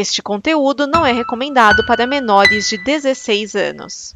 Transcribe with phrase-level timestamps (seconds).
[0.00, 4.14] Este conteúdo não é recomendado para menores de 16 anos.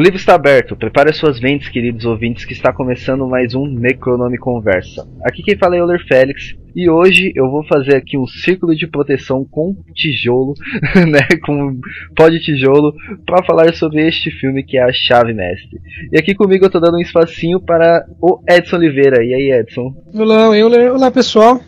[0.00, 4.38] O livro está aberto, prepare suas mentes, queridos ouvintes, que está começando mais um Necronome
[4.38, 5.06] Conversa.
[5.22, 8.86] Aqui quem fala é Euler Félix, e hoje eu vou fazer aqui um círculo de
[8.86, 10.54] proteção com tijolo,
[11.06, 11.78] né, com
[12.16, 12.94] pó de tijolo,
[13.26, 15.78] para falar sobre este filme que é A Chave Mestre.
[16.10, 19.22] E aqui comigo eu tô dando um espacinho para o Edson Oliveira.
[19.22, 19.94] E aí, Edson?
[20.14, 20.94] Olá, Euler.
[20.94, 21.60] Olá, pessoal.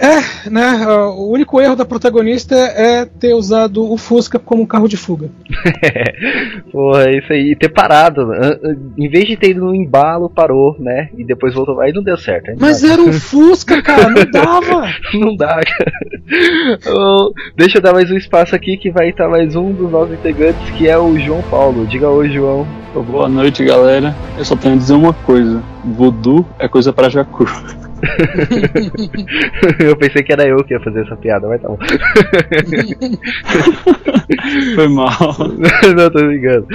[0.00, 0.86] É, né?
[1.14, 5.28] O único erro da protagonista é ter usado o Fusca como um carro de fuga.
[6.72, 7.50] Porra, é isso aí.
[7.50, 8.30] E ter parado.
[8.96, 11.10] Em vez de ter ido no embalo, parou, né?
[11.18, 11.78] E depois voltou.
[11.80, 12.52] Aí não deu certo.
[12.58, 14.08] Mas era um Fusca, cara.
[14.08, 14.88] Não dava.
[15.12, 15.92] não dá, cara.
[17.54, 20.70] Deixa eu dar mais um espaço aqui que vai estar mais um dos nossos integrantes,
[20.78, 21.86] que é o João Paulo.
[21.86, 22.66] Diga oi, João.
[22.94, 24.16] Boa noite, galera.
[24.38, 27.44] Eu só tenho a dizer uma coisa: voodoo é coisa para Jacu.
[29.80, 31.78] eu pensei que era eu que ia fazer essa piada, mas tá bom.
[34.74, 35.10] Foi mal.
[35.96, 36.66] Não, tô brincando.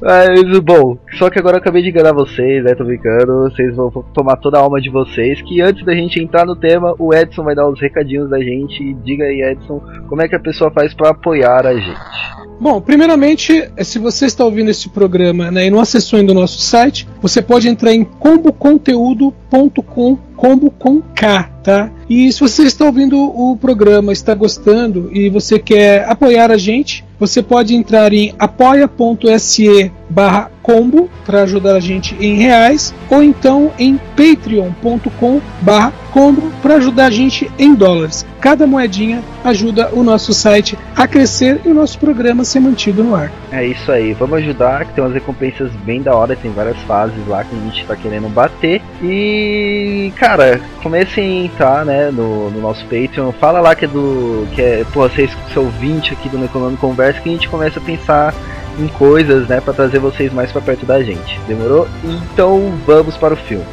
[0.00, 2.74] Mas, bom, só que agora eu acabei de enganar vocês, né?
[2.74, 3.50] Tô brincando.
[3.50, 5.40] Vocês vão tomar toda a alma de vocês.
[5.42, 8.94] Que antes da gente entrar no tema, o Edson vai dar os recadinhos da gente.
[9.04, 12.34] Diga aí, Edson, como é que a pessoa faz para apoiar a gente?
[12.60, 16.60] Bom, primeiramente, se você está ouvindo esse programa né, e não acessou ainda o nosso
[16.60, 21.90] site, você pode entrar em comboconteúdo.com combo com K, tá?
[22.08, 27.02] E se você está ouvindo o programa, está gostando e você quer apoiar a gente,
[27.18, 33.70] você pode entrar em apoia.se barra combo para ajudar a gente em reais ou então
[33.78, 38.24] em patreon.com barra combo para ajudar a gente em dólares.
[38.40, 43.14] Cada moedinha ajuda o nosso site a crescer e o nosso programa ser mantido no
[43.14, 43.32] ar.
[43.50, 47.26] É isso aí, vamos ajudar, que tem umas recompensas bem da hora, tem várias fases
[47.26, 48.80] lá que a gente está querendo bater.
[49.02, 54.46] E cara, comecem entrar né, no, no, nosso Patreon, fala lá que é do.
[54.52, 57.82] que é, pô, vocês são 20 aqui do Econômico Conversa que a gente começa a
[57.82, 58.34] pensar
[58.78, 61.40] em coisas, né, para trazer vocês mais para perto da gente.
[61.46, 61.88] Demorou?
[62.02, 63.64] Então vamos para o filme.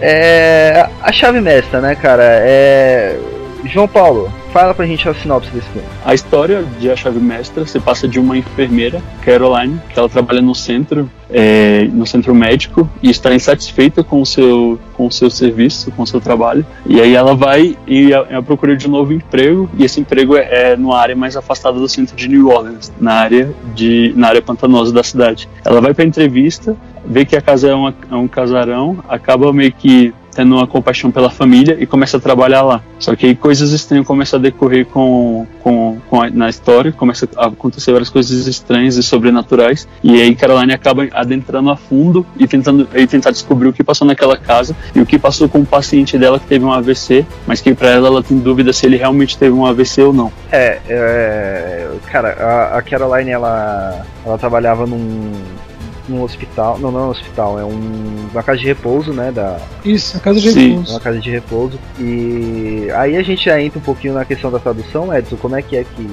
[0.00, 2.22] É, a chave mestra, né, cara?
[2.24, 3.18] É
[3.64, 5.88] João Paulo, fala pra gente a sinopse desse filme.
[6.04, 10.40] A história de A Chave Mestra se passa de uma enfermeira, Caroline, que ela trabalha
[10.40, 15.28] no centro, é, no centro médico e está insatisfeita com o seu com o seu
[15.28, 16.64] serviço, com o seu trabalho.
[16.86, 20.70] E aí ela vai e a, procura de um novo emprego e esse emprego é,
[20.70, 24.40] é numa área mais afastada do centro de New Orleans, na área de na área
[24.40, 25.48] pantanosa da cidade.
[25.64, 29.72] Ela vai para entrevista, vê que a casa é, uma, é um casarão, acaba meio
[29.72, 32.82] que tendo uma compaixão pela família e começa a trabalhar lá.
[32.98, 37.28] Só que aí coisas estranhas começam a decorrer com, com, com a, na história, começa
[37.36, 42.46] a acontecer várias coisas estranhas e sobrenaturais, e aí Caroline acaba adentrando a fundo e
[42.46, 45.66] tentando e tentar descobrir o que passou naquela casa e o que passou com o
[45.66, 48.96] paciente dela que teve um AVC, mas que para ela ela tem dúvida se ele
[48.96, 50.32] realmente teve um AVC ou não.
[50.50, 55.32] É, é cara, a, a Caroline ela, ela trabalhava num
[56.08, 56.78] num hospital.
[56.78, 59.30] Não, não é um hospital, é um, uma casa de repouso, né?
[59.32, 59.58] Da...
[59.84, 60.68] Isso, a casa de Sim.
[60.70, 60.92] repouso.
[60.92, 61.78] Uma casa de repouso.
[61.98, 65.62] E aí a gente já entra um pouquinho na questão da tradução, Edson, como é
[65.62, 66.08] que é que.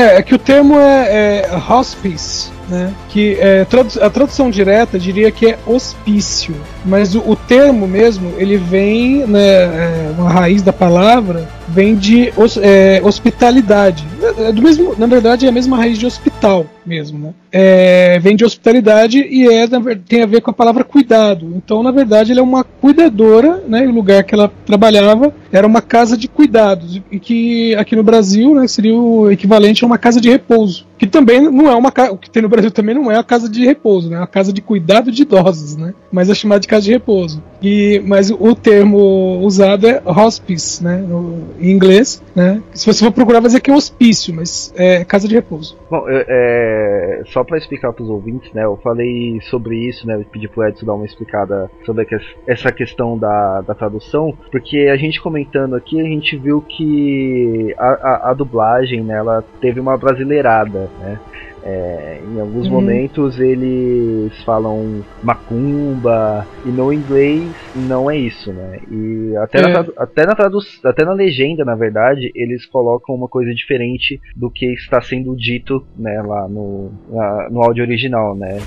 [0.00, 2.94] É, é que o termo é, é hospice né?
[3.08, 3.66] Que é,
[4.00, 9.40] a tradução direta diria que é hospício, mas o, o termo mesmo ele vem, né,
[9.40, 14.06] é, uma raiz da palavra vem de é, hospitalidade.
[14.38, 17.34] É, do mesmo, na verdade, é a mesma raiz de hospital mesmo, né?
[17.52, 19.66] É, vem de hospitalidade e é
[20.08, 21.52] tem a ver com a palavra cuidado.
[21.56, 23.86] Então, na verdade, ele é uma cuidadora, né?
[23.86, 28.54] o lugar que ela trabalhava era uma casa de cuidados e que aqui no Brasil,
[28.54, 32.16] né, seria o equivalente a uma casa de repouso, que também não é uma o
[32.16, 34.16] que tem no Brasil também não é a casa de repouso, né?
[34.16, 35.94] É uma casa de cuidado de idosos, né?
[36.12, 37.42] Mas é chamada de casa de repouso.
[37.62, 40.96] E mas o termo usado é hospice, né?
[40.96, 42.62] No, em inglês, né?
[42.72, 45.76] Se você for procurar vai dizer que é hospício, mas é casa de repouso.
[45.90, 48.64] Bom, é, só para explicar para os ouvintes, né?
[48.64, 50.14] Eu falei sobre isso, né?
[50.14, 52.06] Eu pedi pro Edson dar uma explicada sobre
[52.46, 57.88] essa questão da, da tradução, porque a gente comentando aqui, a gente viu que a,
[57.88, 59.14] a, a dublagem, né?
[59.14, 61.18] Ela teve uma brasileirada, né?
[61.62, 62.72] É, em alguns uhum.
[62.72, 68.78] momentos eles falam macumba e no inglês não é isso, né?
[68.90, 69.68] E até, é.
[69.68, 70.34] na, até, na
[70.84, 75.84] até na legenda, na verdade, eles colocam uma coisa diferente do que está sendo dito
[75.98, 78.58] né, lá no, na, no áudio original, né?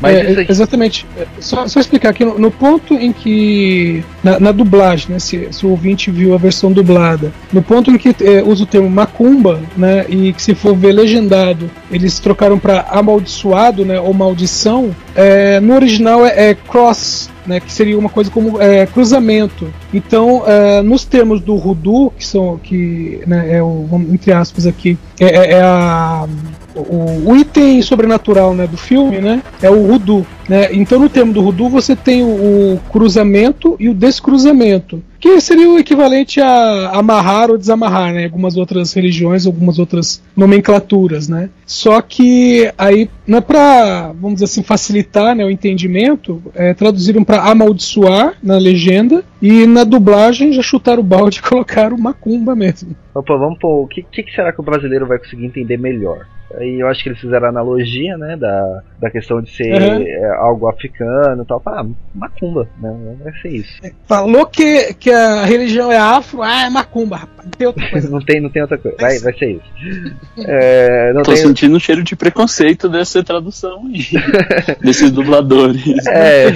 [0.00, 1.06] Mas é, Exatamente.
[1.16, 4.02] É, só, só, explicar aqui, no, no, ponto em que.
[4.22, 5.18] Na, na dublagem, né?
[5.18, 8.66] Se, se, o ouvinte viu a versão dublada, no ponto em que é, usa o
[8.66, 10.06] termo macumba, né?
[10.08, 14.00] E que se for ver legendado, eles trocaram para amaldiçoado, né?
[14.00, 18.86] Ou maldição, é, no original é, é cross né, que seria uma coisa como é,
[18.86, 19.72] cruzamento.
[19.92, 24.96] Então, é, nos termos do Rudu, que são que né, é o entre aspas aqui,
[25.18, 26.28] é, é, é a
[26.74, 30.26] o, o, item sobrenatural né, do filme né, é o Rudu.
[30.48, 30.68] Né?
[30.72, 35.68] Então, no termo do Rudu, você tem o, o, cruzamento e o descruzamento, que seria
[35.68, 38.24] o equivalente a amarrar ou desamarrar, né?
[38.24, 41.50] Algumas outras religiões, algumas outras nomenclaturas, né?
[41.66, 47.22] Só que aí, não é para, vamos dizer assim, facilitar né, o entendimento, é, traduziram
[47.22, 52.96] para amaldiçoar na legenda e na dublagem já chutaram o balde e colocaram macumba mesmo.
[53.14, 53.84] Opa, vamos pôr.
[53.84, 56.26] O que, que, será que o brasileiro vai conseguir entender melhor?
[56.54, 60.34] Aí eu acho que eles fizeram a analogia, né, da, da questão de ser uhum.
[60.38, 61.62] algo africano e tal.
[61.64, 63.16] Ah, macumba, né?
[63.22, 63.78] Vai ser isso.
[63.82, 67.44] É, falou que, que a religião é afro, ah, é macumba, rapaz.
[67.44, 68.10] Não tem outra coisa.
[68.10, 68.96] não, tem, não tem outra coisa.
[68.98, 69.70] Vai, vai ser isso.
[70.42, 71.42] É, não Tô tem...
[71.42, 74.06] sentindo um cheiro de preconceito dessa tradução aí.
[74.82, 75.84] desses dubladores.
[76.06, 76.46] É.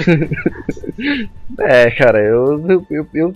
[1.59, 3.35] é, cara, eu, eu, eu, eu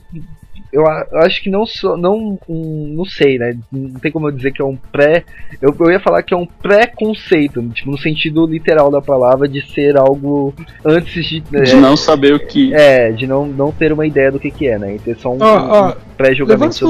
[0.72, 3.58] eu, acho que não sou, não, um, não sei, né?
[3.72, 5.24] Não tem como eu dizer que é um pré.
[5.62, 9.66] Eu, eu ia falar que é um pré-conceito, tipo, no sentido literal da palavra, de
[9.74, 10.54] ser algo
[10.86, 11.40] antes de.
[11.40, 12.74] De é, não saber o que.
[12.74, 14.96] É, de não, não ter uma ideia do que, que é, né?
[14.96, 16.86] E ter só um, oh, um pré-julgamento.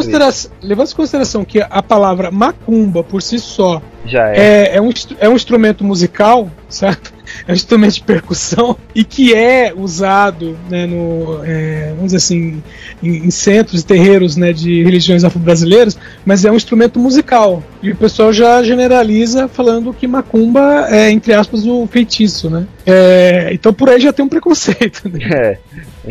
[0.62, 4.38] Levando em consideração que a palavra macumba por si só já é.
[4.38, 4.90] É, é, um,
[5.20, 7.14] é um instrumento musical, certo?
[7.48, 12.64] É um instrumento de percussão e que é usado, né, no, é, vamos dizer assim,
[13.02, 17.64] em, em centros e terreiros né, de religiões afro-brasileiras, mas é um instrumento musical.
[17.82, 22.68] E o pessoal já generaliza falando que macumba é, entre aspas, o feitiço, né?
[22.86, 25.10] É, então por aí já tem um preconceito.
[25.10, 25.20] Né?
[25.40, 25.58] É,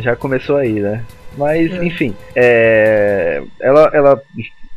[0.00, 1.02] já começou aí, né?
[1.36, 1.84] Mas, é.
[1.84, 4.22] enfim, é, ela, ela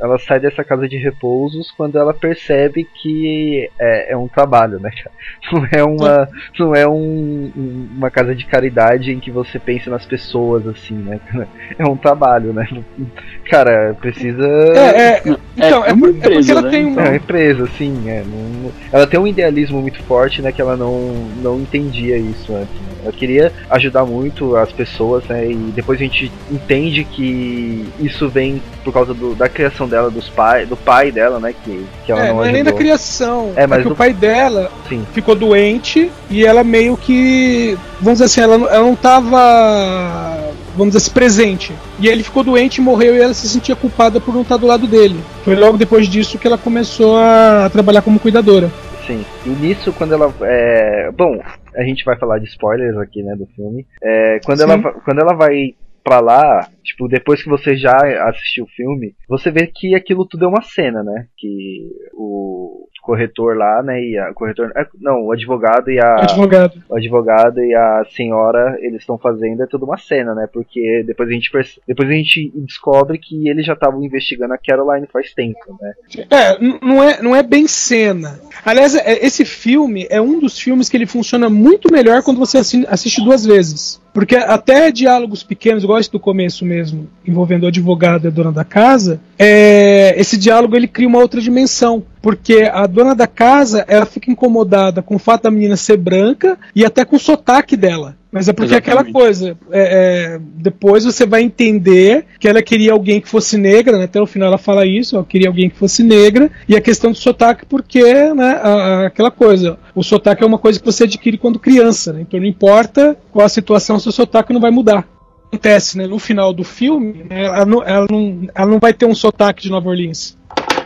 [0.02, 4.90] ela sai dessa casa de repousos quando ela percebe que é, é um trabalho, né?
[5.52, 7.52] Não é uma, não é um,
[7.96, 11.20] uma casa de caridade em que você pensa nas pessoas assim, né?
[11.78, 12.68] É um trabalho, né?
[13.50, 14.46] Cara, precisa.
[14.46, 15.24] É, é,
[15.58, 16.70] então, é, é uma é empresa, ela né?
[16.70, 17.00] tem um...
[17.00, 18.10] É uma empresa, sim.
[18.10, 20.52] É, não, ela tem um idealismo muito forte, né?
[20.52, 21.12] Que ela não,
[21.42, 22.74] não entendia isso antes.
[22.82, 22.91] Né?
[23.04, 25.50] Ela queria ajudar muito as pessoas, né?
[25.50, 30.30] E depois a gente entende que isso vem por causa do, da criação dela, dos
[30.30, 31.54] pai, do pai dela, né?
[31.64, 33.54] Que, que ela é, não, não é nem da criação.
[33.56, 33.92] É, mas é do...
[33.92, 35.06] o pai dela Sim.
[35.14, 37.78] ficou doente e ela meio que.
[38.00, 40.52] Vamos dizer assim, ela, ela não tava.
[40.76, 41.74] Vamos dizer assim, presente.
[42.00, 44.88] E ele ficou doente, morreu e ela se sentia culpada por não estar do lado
[44.88, 45.20] dele.
[45.44, 48.72] Foi logo depois disso que ela começou a trabalhar como cuidadora.
[49.06, 49.26] Sim.
[49.46, 50.34] E nisso, quando ela.
[50.42, 51.12] É...
[51.16, 51.40] Bom,
[51.76, 53.86] a gente vai falar de spoilers aqui, né, do filme.
[54.02, 57.96] É, quando, ela, quando ela vai pra lá, tipo, depois que você já
[58.28, 61.28] assistiu o filme, você vê que aquilo tudo é uma cena, né?
[61.38, 66.82] Que o corretor lá, né, e a corretor, é, não, o advogado e a advogado.
[66.88, 70.48] o advogado e a senhora, eles estão fazendo é toda uma cena, né?
[70.52, 71.50] Porque depois a gente
[71.88, 75.94] depois a gente descobre que eles já estavam investigando a Caroline faz tempo, né?
[76.30, 78.40] É, não é, não é bem cena.
[78.64, 82.58] Aliás, é, esse filme é um dos filmes que ele funciona muito melhor quando você
[82.58, 84.00] assiste duas vezes.
[84.14, 88.52] Porque até diálogos pequenos, igual esse do começo mesmo, envolvendo o advogado e a dona
[88.52, 92.04] da casa, é, esse diálogo ele cria uma outra dimensão.
[92.22, 96.58] Porque a dona da casa ela fica incomodada com o fato da menina ser branca
[96.76, 98.16] e até com o sotaque dela.
[98.32, 99.00] Mas é porque Exatamente.
[99.00, 103.98] aquela coisa, é, é, depois você vai entender que ela queria alguém que fosse negra,
[103.98, 104.06] né?
[104.06, 107.12] até o final ela fala isso, ela queria alguém que fosse negra, e a questão
[107.12, 111.04] do sotaque, porque, né, a, a, aquela coisa, o sotaque é uma coisa que você
[111.04, 112.22] adquire quando criança, né?
[112.22, 115.06] então não importa qual a situação, seu sotaque não vai mudar.
[115.48, 119.06] Acontece, né, no final do filme, né, ela, não, ela, não, ela não vai ter
[119.06, 120.40] um sotaque de Nova Orleans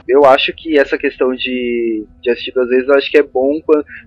[0.08, 3.60] eu acho que essa questão de, de assistir duas vezes, eu acho que é bom,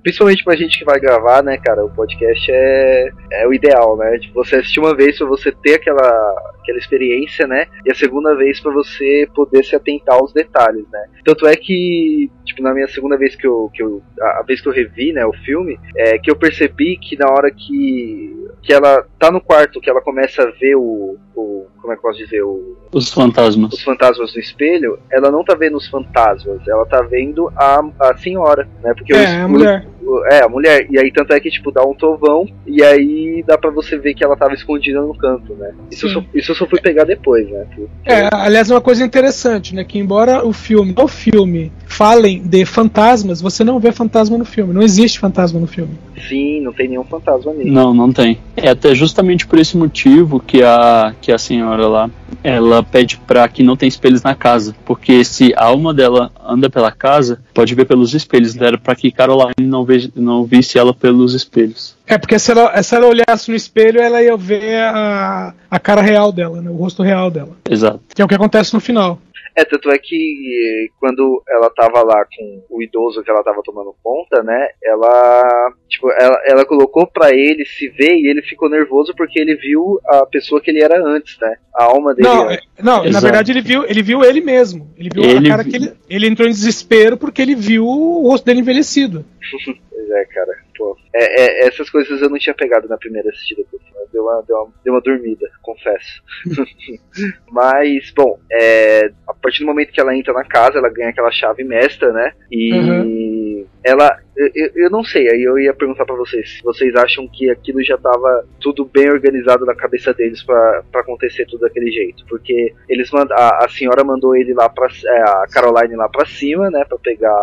[0.02, 4.18] principalmente pra gente que vai gravar, né, cara, o podcast é, é o ideal, né,
[4.18, 8.34] tipo, você assistir uma vez pra você ter aquela, aquela experiência, né, e a segunda
[8.36, 11.06] vez pra você poder se atentar aos detalhes, né.
[11.24, 14.68] Tanto é que, tipo, na minha segunda vez que eu, que eu a vez que
[14.68, 19.04] eu revi, né, o filme, é que eu percebi que na hora que, que ela
[19.18, 22.18] tá no quarto, que ela começa a ver o, o como é que eu posso
[22.18, 22.42] dizer?
[22.42, 23.72] O, Os fantasmas.
[23.72, 28.16] os fantasmas no espelho, ela não tá vendo os fantasmas, ela tá vendo a, a
[28.16, 28.92] senhora, né?
[28.94, 29.86] Porque É, o- a mulher.
[30.02, 30.86] o- é, a mulher.
[30.90, 34.14] E aí, tanto é que, tipo, dá um trovão, e aí dá pra você ver
[34.14, 35.72] que ela tava escondida no canto, né?
[35.90, 37.66] Isso, eu só, isso eu só fui pegar depois, né?
[37.74, 39.84] Que- É, aliás, uma coisa interessante, né?
[39.84, 44.72] Que embora o filme, o filme, falem de fantasmas, você não vê fantasma no filme.
[44.72, 45.98] Não existe fantasma no filme.
[46.28, 47.70] Sim, não tem nenhum fantasma nele.
[47.70, 48.38] Não, não tem.
[48.56, 52.10] É até justamente por esse motivo que a, que a senhora lá,
[52.42, 54.74] ela pede pra que não tem espelhos na casa.
[54.84, 58.56] Porque se a alma dela anda pela casa, pode ver pelos espelhos.
[58.56, 61.96] Era pra que Caroline não, veja, não visse ela pelos espelhos.
[62.06, 66.00] É, porque se ela, se ela olhasse no espelho, ela ia ver a, a cara
[66.00, 66.70] real dela, né?
[66.70, 67.50] O rosto real dela.
[67.68, 68.00] Exato.
[68.14, 69.18] Que é o que acontece no final.
[69.58, 73.60] É, tanto é que eh, quando ela tava lá com o idoso que ela tava
[73.64, 74.68] tomando conta, né?
[74.80, 79.56] Ela, tipo, ela, ela colocou pra ele se ver e ele ficou nervoso porque ele
[79.56, 81.56] viu a pessoa que ele era antes, né?
[81.74, 82.28] A alma dele.
[82.28, 82.58] Não, antes.
[82.58, 84.94] é- não na verdade ele viu, ele viu ele mesmo.
[84.96, 88.28] Ele viu Ele a cara que ele, ele entrou em desespero porque ele viu o
[88.28, 89.24] rosto dele envelhecido.
[89.98, 90.52] Pois é, cara.
[90.76, 93.87] Pô, é, é, essas coisas eu não tinha pegado na primeira assistida do filme.
[94.12, 96.22] Deu uma, deu, uma, deu uma dormida, confesso.
[97.50, 101.30] Mas, bom, é, a partir do momento que ela entra na casa, ela ganha aquela
[101.30, 102.32] chave mestra, né?
[102.50, 104.16] E ela.
[104.36, 107.82] Eu, eu- não sei, aí eu ia perguntar pra vocês se vocês acham que aquilo
[107.82, 112.24] já tava tudo bem organizado na cabeça deles pra pra acontecer tudo daquele jeito.
[112.28, 114.86] Porque eles mand a, a senhora mandou ele lá pra.
[115.06, 116.84] é, a Caroline lá pra cima, né?
[116.88, 117.34] Pra pegar.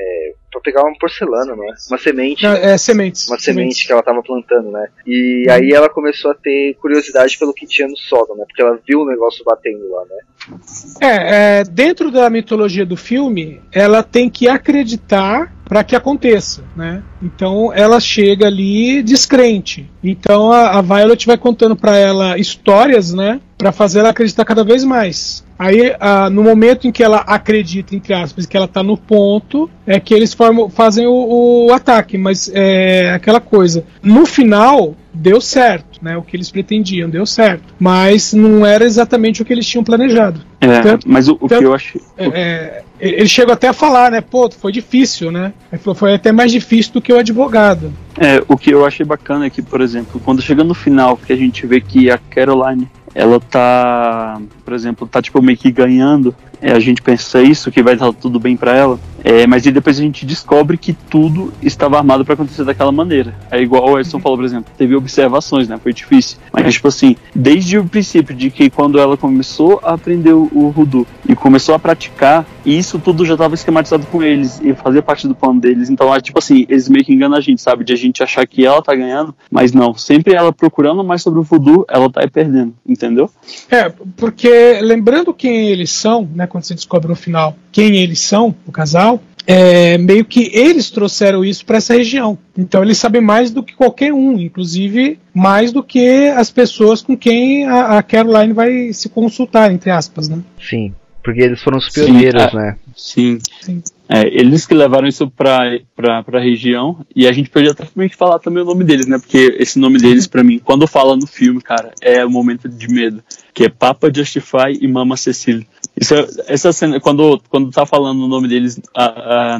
[0.00, 1.74] É, pra pegar uma porcelana, não é?
[1.88, 3.26] Uma semente Não, é sementes.
[3.28, 3.44] uma sementes.
[3.44, 4.86] semente que ela tava plantando, né?
[5.06, 8.44] E aí ela começou a ter curiosidade pelo que tinha no solo, né?
[8.46, 10.58] Porque ela viu o negócio batendo lá, né?
[11.00, 17.02] É, é, dentro da mitologia do filme, ela tem que acreditar para que aconteça, né?
[17.22, 19.90] Então ela chega ali descrente.
[20.02, 23.40] Então a, a Violet vai contando para ela histórias, né?
[23.58, 25.44] Para fazer ela acreditar cada vez mais.
[25.58, 29.68] Aí, ah, no momento em que ela acredita, entre aspas, que ela tá no ponto,
[29.84, 32.16] é que eles formam, fazem o, o ataque.
[32.16, 33.84] Mas é aquela coisa.
[34.00, 36.16] No final, deu certo, né?
[36.16, 37.74] O que eles pretendiam, deu certo.
[37.80, 40.40] Mas não era exatamente o que eles tinham planejado.
[40.60, 42.00] É, Tanto- mas o, o que tanto- eu acho.
[42.16, 44.20] É, é, ele chegou até a falar, né?
[44.20, 45.52] Pô, foi difícil, né?
[45.72, 47.92] Ele falou, foi até mais difícil do que o advogado.
[48.16, 51.32] É, o que eu achei bacana é que, por exemplo, quando chega no final, que
[51.32, 56.34] a gente vê que a Caroline, ela tá, por exemplo, tá tipo meio que ganhando,
[56.62, 59.98] a gente pensa isso, que vai estar tudo bem pra ela, é, mas aí depois
[59.98, 63.34] a gente descobre que tudo estava armado pra acontecer daquela maneira.
[63.50, 67.16] É igual o Edson falou, por exemplo, teve observações, né, foi difícil, mas tipo assim,
[67.34, 71.78] desde o princípio de que quando ela começou a aprender o, Voodoo e começou a
[71.78, 76.14] praticar, isso tudo já estava esquematizado com eles e fazia parte do plano deles, então
[76.14, 78.64] é tipo assim, eles meio que enganam a gente, sabe, de a gente achar que
[78.64, 82.30] ela tá ganhando, mas não, sempre ela procurando mais sobre o Voodoo, ela tá aí
[82.30, 83.30] perdendo, entendeu?
[83.70, 86.47] É, porque lembrando quem eles são, né?
[86.48, 91.44] Quando você descobre no final quem eles são, o casal, é, meio que eles trouxeram
[91.44, 92.36] isso para essa região.
[92.56, 97.16] Então eles sabem mais do que qualquer um, inclusive mais do que as pessoas com
[97.16, 100.42] quem a, a Caroline vai se consultar, entre aspas, né?
[100.60, 100.92] Sim.
[101.22, 102.54] Porque eles foram os Sim, pioneiros, é.
[102.54, 102.76] né?
[102.96, 103.38] Sim.
[103.60, 103.82] Sim.
[104.08, 108.16] É, eles que levaram isso pra, pra, pra região, e a gente podia até que
[108.16, 109.18] falar também o nome deles, né?
[109.18, 112.88] Porque esse nome deles, pra mim, quando fala no filme, cara, é um momento de
[112.88, 113.22] medo.
[113.52, 115.66] Que é Papa Justify e Mama Cecília.
[116.00, 118.80] Isso é- essa cena, quando, quando tá falando o nome deles,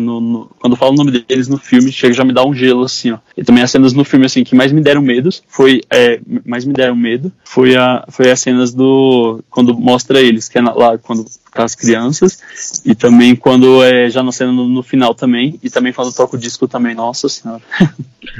[0.00, 2.84] no, no- quando fala o nome deles no filme, chega já me dá um gelo,
[2.84, 3.18] assim, ó.
[3.36, 6.64] E também as cenas no filme, assim, que mais me deram medos, foi, é, mais
[6.64, 10.72] me deram medo, foi, a, foi as cenas do, quando mostra eles, que é na-
[10.74, 11.24] lá, quando
[11.58, 12.40] com as crianças,
[12.86, 16.36] e também quando é já na cena no, no final também, e também quando toca
[16.36, 17.60] o disco também, nossa senhora.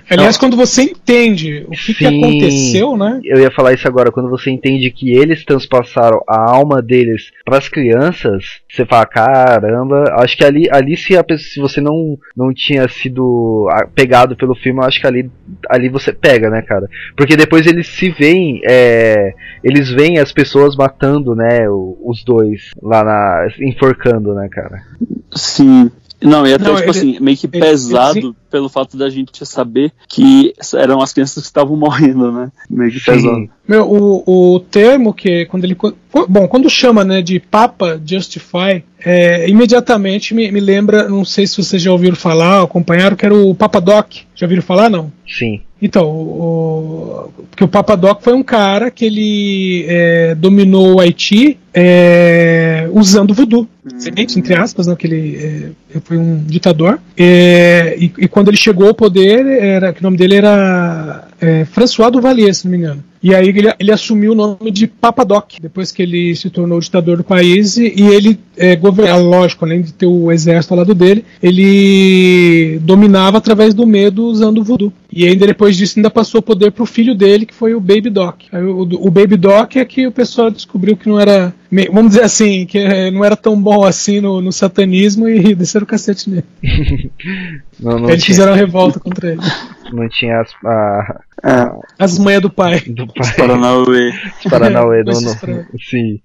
[0.09, 2.19] Aliás, quando você entende o que, que Sim.
[2.19, 3.21] aconteceu, né?
[3.25, 7.69] Eu ia falar isso agora, quando você entende que eles transpassaram a alma deles pras
[7.69, 12.55] crianças, você fala, caramba, acho que ali, ali se, a pessoa, se você não, não
[12.55, 15.29] tinha sido ah, pegado pelo filme, eu acho que ali,
[15.69, 16.89] ali você pega, né, cara?
[17.17, 19.35] Porque depois eles se veem, é,
[19.65, 23.49] eles veem as pessoas matando, né, os dois lá na.
[23.61, 24.83] enforcando, né, cara?
[25.35, 25.91] Sim.
[26.21, 29.09] Não, e até, Não, tipo ele- assim, meio que ele- pesado ele pelo fato da
[29.09, 32.51] gente saber que eram as crianças que estavam morrendo, né?
[32.69, 33.49] Meio que pesado.
[33.69, 35.77] Meu, o, o termo que quando ele
[36.29, 41.63] bom quando chama né de Papa Justify é, imediatamente me, me lembra não sei se
[41.63, 45.61] vocês já ouviram falar acompanharam que era o Papa Doc já ouviram falar não Sim.
[45.83, 51.59] então o, porque o Papa Doc foi um cara que ele é, dominou o Haiti
[51.73, 53.67] é, usando voodoo.
[54.17, 56.99] Entre aspas, né, que ele é, foi um ditador.
[57.17, 61.65] É, e, e, quando ele chegou ao poder, era, que o nome dele era é,
[61.65, 63.05] François Duvalier, se não me engano.
[63.23, 67.17] E aí ele, ele, assumiu o nome de Papadoc, depois que ele se tornou ditador
[67.17, 71.25] do país, e, ele é, governava, lógico, além de ter o exército ao lado dele,
[71.43, 74.93] ele dominava através do medo usando o voodoo.
[75.13, 77.81] E ainda depois disso ainda passou o poder para o filho dele, que foi o
[77.81, 78.43] Baby Doc.
[78.53, 82.25] Aí, o, o, Baby Doc é que o pessoal descobriu que não era, vamos dizer
[82.25, 86.31] assim, que é, não era tão bom assim no, no satanismo e desceram o cacete
[86.31, 86.45] nele.
[87.79, 88.35] não, não Eles tinha...
[88.35, 89.41] fizeram revolta contra ele.
[89.93, 92.81] Não tinha as, a, a, as manhas do pai.
[92.81, 93.21] Do pai.
[93.21, 94.13] Os Paranauê.
[94.45, 95.67] Os Paranauê, não, não.
[95.79, 96.21] Sim.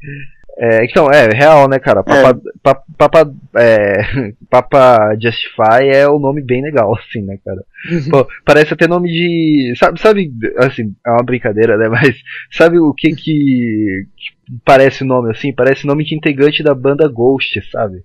[0.55, 2.03] É, então, é real, né, cara?
[2.03, 2.51] Papa, é.
[2.61, 4.01] Papa, Papa, é,
[4.49, 7.63] Papa Justify é um nome bem legal, assim, né, cara?
[7.91, 8.09] Uhum.
[8.09, 9.73] Pô, parece até nome de.
[9.77, 11.89] Sabe, sabe, assim, é uma brincadeira, né?
[11.89, 12.15] Mas
[12.51, 15.53] sabe o que que, que parece o nome assim?
[15.53, 18.03] Parece nome de integrante da banda Ghost, sabe?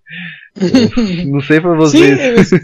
[1.27, 2.19] não sei pra vocês.
[2.49, 2.57] Sim,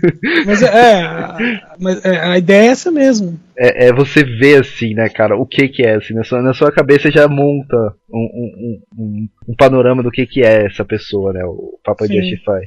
[0.47, 3.39] mas, mas é, mas é, a ideia é essa mesmo.
[3.57, 6.53] É, é, você ver assim, né, cara, o que que é, assim, na sua, na
[6.53, 7.77] sua cabeça já monta
[8.13, 12.63] um, um, um, um panorama do que que é essa pessoa, né, o Papa Justify.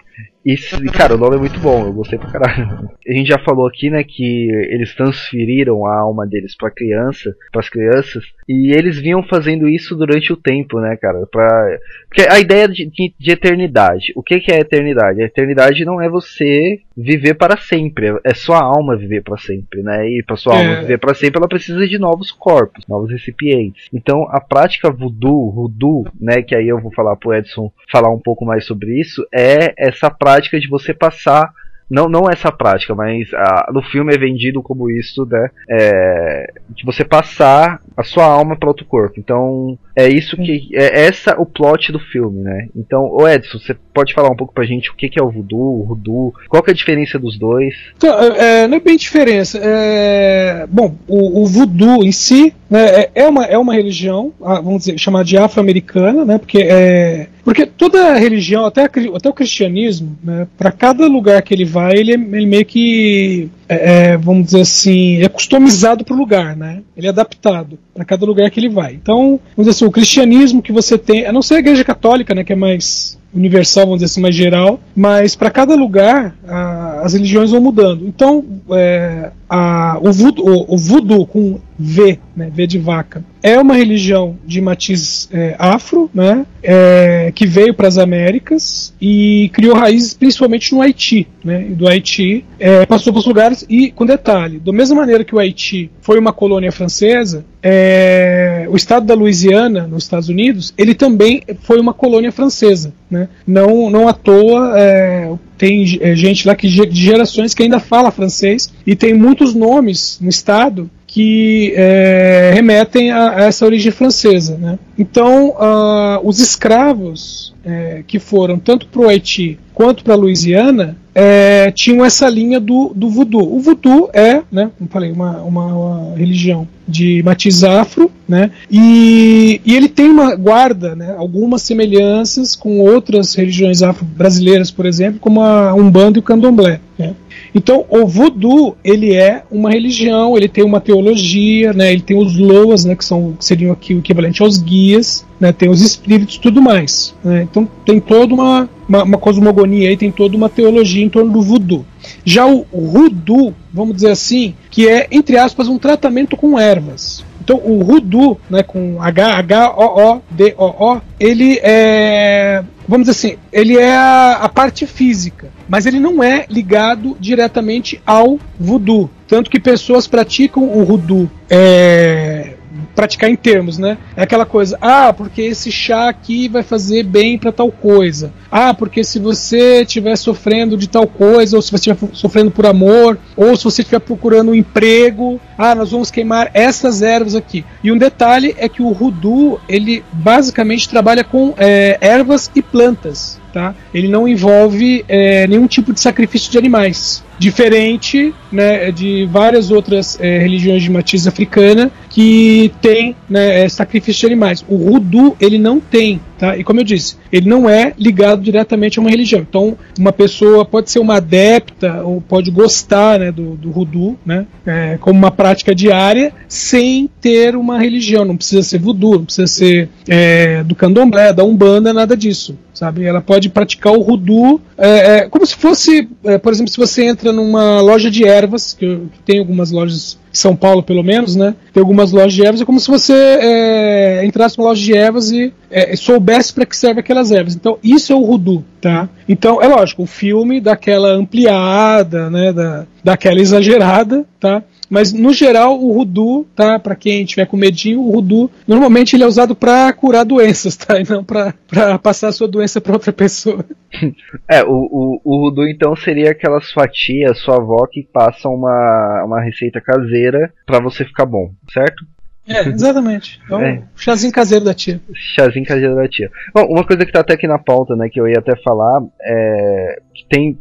[0.46, 0.56] E,
[0.92, 2.90] cara, o nome é muito bom, eu gostei pra caralho.
[3.08, 7.70] A gente já falou aqui, né, que eles transferiram a alma deles pra criança, pras
[7.70, 11.26] crianças, e eles vinham fazendo isso durante o tempo, né, cara?
[11.30, 11.78] Pra...
[12.08, 12.90] Porque a ideia de,
[13.20, 15.22] de eternidade, o que, que é eternidade?
[15.22, 20.10] A eternidade não é você viver para sempre, é sua alma viver para sempre, né?
[20.10, 20.58] E para sua é.
[20.58, 23.88] alma viver para sempre, ela precisa de novos corpos, novos recipientes.
[23.94, 28.20] Então, a prática voodoo, voodoo, né, que aí eu vou falar pro Edson falar um
[28.20, 31.54] pouco mais sobre isso, é essa prática de você passar
[31.90, 35.50] não, não essa prática, mas ah, no filme é vendido como isso, né?
[35.70, 39.20] É, de você passar a sua alma para outro corpo.
[39.20, 40.70] Então, é isso que.
[40.74, 42.68] É essa o plot do filme, né?
[42.76, 45.32] Então, o Edson, você pode falar um pouco pra gente o que, que é o
[45.32, 47.74] voodoo, o voodoo, qual que é a diferença dos dois?
[47.98, 49.60] Então, é, é não é bem diferença.
[49.60, 54.86] É, bom, o, o voodoo em si né, é, é, uma, é uma religião, vamos
[54.86, 56.38] dizer, chamada de afro-americana, né?
[56.38, 61.64] Porque é porque toda religião, até, até o cristianismo, né, para cada lugar que ele
[61.64, 66.56] vai, ele, ele meio que, é, é vamos dizer assim, é customizado para o lugar,
[66.56, 66.82] né?
[66.96, 68.94] Ele é adaptado para cada lugar que ele vai.
[68.94, 72.34] Então, vamos dizer assim, o cristianismo que você tem, a não ser a igreja católica,
[72.34, 77.02] né, que é mais universal, vamos dizer assim, mais geral, mas para cada lugar a,
[77.04, 78.08] as religiões vão mudando.
[78.08, 83.76] Então, é, a, o, voodoo, o, voodoo com V, né, V de vaca, é uma
[83.76, 90.14] religião de matiz é, afro, né, é, que veio para as Américas e criou raízes
[90.14, 91.28] principalmente no Haiti.
[91.44, 95.24] Né, e do Haiti é, passou para os lugares e, com detalhe, da mesma maneira
[95.24, 100.74] que o Haiti foi uma colônia francesa, é, o estado da Louisiana, nos Estados Unidos,
[100.78, 102.94] ele também foi uma colônia francesa.
[103.10, 103.30] Né?
[103.46, 108.12] Não, não à toa é, tem é, gente lá que, de gerações que ainda fala
[108.12, 114.58] francês e tem muitos nomes no estado que é, remetem a, a, essa origem francesa.
[114.58, 114.78] Né?
[114.98, 120.98] Então, uh, os escravos é, que foram tanto para o Haiti quanto para a Louisiana
[121.14, 123.56] é, tinham essa linha do, do voodoo.
[123.56, 129.62] O voodoo é, né, como falei, uma, uma, uma religião de matiz afro, né, e,
[129.64, 135.42] e ele tem uma guarda, né, algumas semelhanças com outras religiões afro-brasileiras, por exemplo, como
[135.42, 136.80] a Umbanda e o Candomblé.
[136.98, 137.14] Né.
[137.54, 142.38] Então, o voodoo, ele é uma religião, ele tem uma teologia, né, ele tem os
[142.38, 146.38] loas, né, que, são, que seriam aqui o equivalente aos guias, né, tem os espíritos
[146.38, 147.14] tudo mais.
[147.24, 151.32] Né, então, tem toda uma, uma, uma, cosmogonia aí, tem toda uma teologia em torno
[151.32, 151.86] do voodoo.
[152.24, 157.24] Já o, voodoo, vamos dizer assim, que é, entre aspas, um tratamento com ervas.
[157.48, 163.08] Então o Rudu, né, com H, H, O, O, D, O, O, ele é, vamos
[163.08, 168.38] dizer assim, ele é a, a, parte física, mas ele não é ligado diretamente ao
[168.60, 169.10] voodoo.
[169.30, 172.56] Tanto que pessoas praticam o voodoo é,
[172.96, 173.98] praticar em termos, né?
[174.16, 178.32] É aquela coisa, ah, porque esse chá aqui vai fazer bem para tal coisa.
[178.52, 182.66] Ah, porque se você estiver sofrendo de tal coisa, ou se você estiver sofrendo por
[182.66, 187.66] amor, ou se você estiver procurando um emprego, ah, nós vamos queimar essas ervas aqui.
[187.84, 193.40] E um detalhe é que o Rudu, ele basicamente trabalha com é, ervas e plantas.
[193.54, 193.74] Tá?
[193.94, 200.20] Ele não envolve é, nenhum tipo de sacrifício de animais diferente né, de várias outras
[200.20, 204.66] é, religiões de matiz africana que tem né, é, sacrifício de animais.
[204.68, 206.56] O Rudu ele não tem Tá?
[206.56, 209.42] E como eu disse, ele não é ligado diretamente a uma religião.
[209.42, 214.46] Então, uma pessoa pode ser uma adepta ou pode gostar né, do, do voodoo né,
[214.66, 218.24] é, como uma prática diária sem ter uma religião.
[218.24, 223.06] Não precisa ser voodoo, não precisa ser é, do candomblé, da umbanda, nada disso sabe?
[223.06, 227.06] Ela pode praticar o rudu é, é, como se fosse, é, por exemplo, se você
[227.06, 231.56] entra numa loja de ervas, que, que tem algumas lojas São Paulo, pelo menos, né?
[231.74, 235.32] Tem algumas lojas de ervas, é como se você é, entrasse numa loja de ervas
[235.32, 237.56] e é, soubesse para que serve aquelas ervas.
[237.56, 239.10] Então, isso é o rudu, tá?
[239.28, 242.52] Então, é lógico, o filme daquela ampliada, né?
[242.54, 244.64] Da, daquela exagerada, tá?
[244.90, 246.80] Mas no geral, o Rudu, tá?
[246.80, 251.00] Para quem tiver com medinho, o Rudu normalmente ele é usado para curar doenças, tá?
[251.00, 251.54] E não para
[252.02, 253.64] passar a sua doença para outra pessoa.
[254.50, 259.24] É, o, o, o Rudu então seria aquela sua tia, sua avó que passa uma,
[259.26, 262.06] uma receita caseira para você ficar bom, certo?
[262.48, 263.40] É, exatamente.
[263.46, 263.84] Então, é.
[263.96, 265.02] chazinho caseiro da tia.
[265.14, 266.30] Chazinho caseiro da tia.
[266.54, 269.02] Bom, uma coisa que tá até aqui na pauta, né, que eu ia até falar,
[269.22, 270.58] é que tem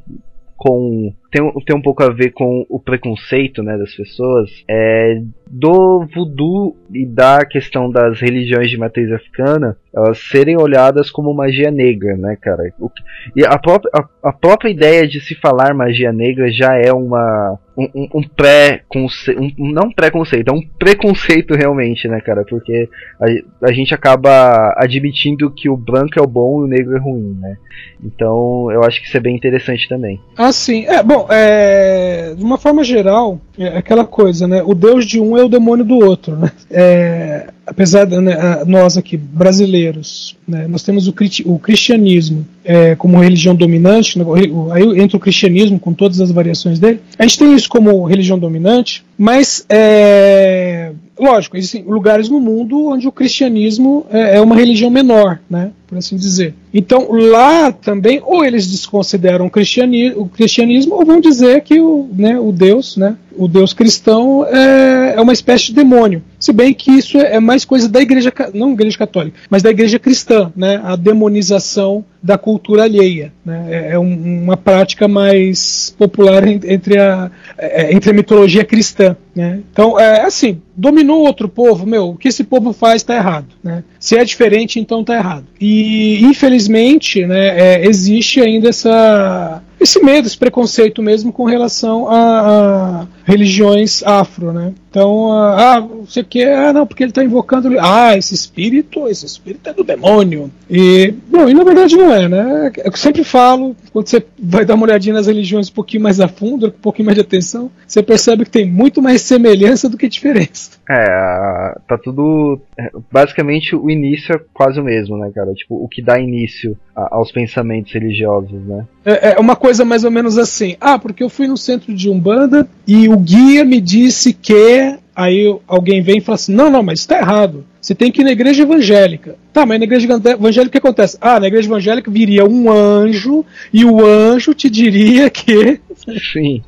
[0.56, 6.06] com tem, tem um pouco a ver com o preconceito né, das pessoas é, do
[6.14, 12.14] voodoo e da questão das religiões de matriz africana elas serem olhadas como magia negra,
[12.18, 12.70] né, cara?
[12.78, 12.90] O,
[13.34, 17.58] e a própria, a, a, própria ideia de se falar magia negra já é uma
[17.74, 22.44] um, um pré-conceito, um, não pré-conceito, é um preconceito realmente, né, cara?
[22.44, 26.94] Porque a, a gente acaba admitindo que o branco é o bom e o negro
[26.94, 27.56] é ruim, né?
[28.04, 30.20] Então eu acho que isso é bem interessante também.
[30.36, 30.84] Ah, sim.
[30.86, 34.62] É, bom, é, de uma forma geral, é aquela coisa, né?
[34.64, 36.50] O Deus de um é o demônio do outro, né?
[36.70, 41.14] É, apesar de né, nós aqui brasileiros, né, nós temos o,
[41.46, 44.24] o cristianismo é, como religião dominante, né,
[44.72, 47.00] aí entra o cristianismo com todas as variações dele.
[47.18, 53.08] A gente tem isso como religião dominante, mas é, lógico, existem lugares no mundo onde
[53.08, 55.72] o cristianismo é, é uma religião menor, né?
[55.86, 56.54] por assim dizer.
[56.74, 62.08] Então lá também, ou eles desconsideram o cristianismo, o cristianismo ou vão dizer que o,
[62.12, 66.22] né, o Deus, né, o Deus cristão é, é uma espécie de demônio.
[66.46, 69.98] Se bem que isso é mais coisa da igreja, não igreja católica, mas da igreja
[69.98, 73.32] cristã, né, a demonização da cultura alheia.
[73.44, 79.16] Né, é, é um, uma prática mais popular entre a, é, entre a mitologia cristã.
[79.34, 79.58] Né.
[79.72, 83.48] Então, é assim, dominou outro povo, meu, o que esse povo faz está errado.
[83.62, 83.82] Né?
[83.98, 85.46] Se é diferente, então está errado.
[85.60, 93.02] E, infelizmente, né, é, existe ainda essa, esse medo, esse preconceito mesmo com relação a,
[93.02, 94.72] a religiões afro, né?
[94.96, 99.68] Então, ah, você quer, ah, não, porque ele está invocando, ah, esse espírito, esse espírito
[99.68, 100.50] é do demônio.
[100.70, 102.72] E, bom, e na verdade não é, né?
[102.82, 106.28] Eu sempre falo, quando você vai dar uma olhadinha nas religiões um pouquinho mais a
[106.28, 110.08] fundo, um pouquinho mais de atenção, você percebe que tem muito mais semelhança do que
[110.08, 110.70] diferença.
[110.88, 112.58] É, tá tudo.
[112.78, 115.52] É, basicamente, o início é quase o mesmo, né, cara?
[115.52, 118.86] Tipo, o que dá início aos pensamentos religiosos, né?
[119.04, 120.76] É, é uma coisa mais ou menos assim.
[120.80, 124.85] Ah, porque eu fui no centro de Umbanda e o guia me disse que.
[125.14, 127.64] Aí alguém vem e fala assim: não, não, mas está errado.
[127.80, 129.36] Você tem que ir na igreja evangélica.
[129.56, 131.16] Tá, mas na igreja evangélica o que acontece?
[131.18, 133.42] Ah, na igreja evangélica viria um anjo
[133.72, 135.80] e o anjo te diria que.
[136.30, 136.62] Sim.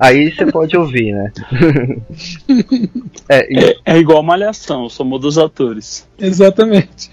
[0.00, 1.32] Aí você pode ouvir, né?
[3.30, 3.58] é, e...
[3.60, 6.08] é, é, igual malhação, somos dos atores.
[6.18, 7.08] Exatamente.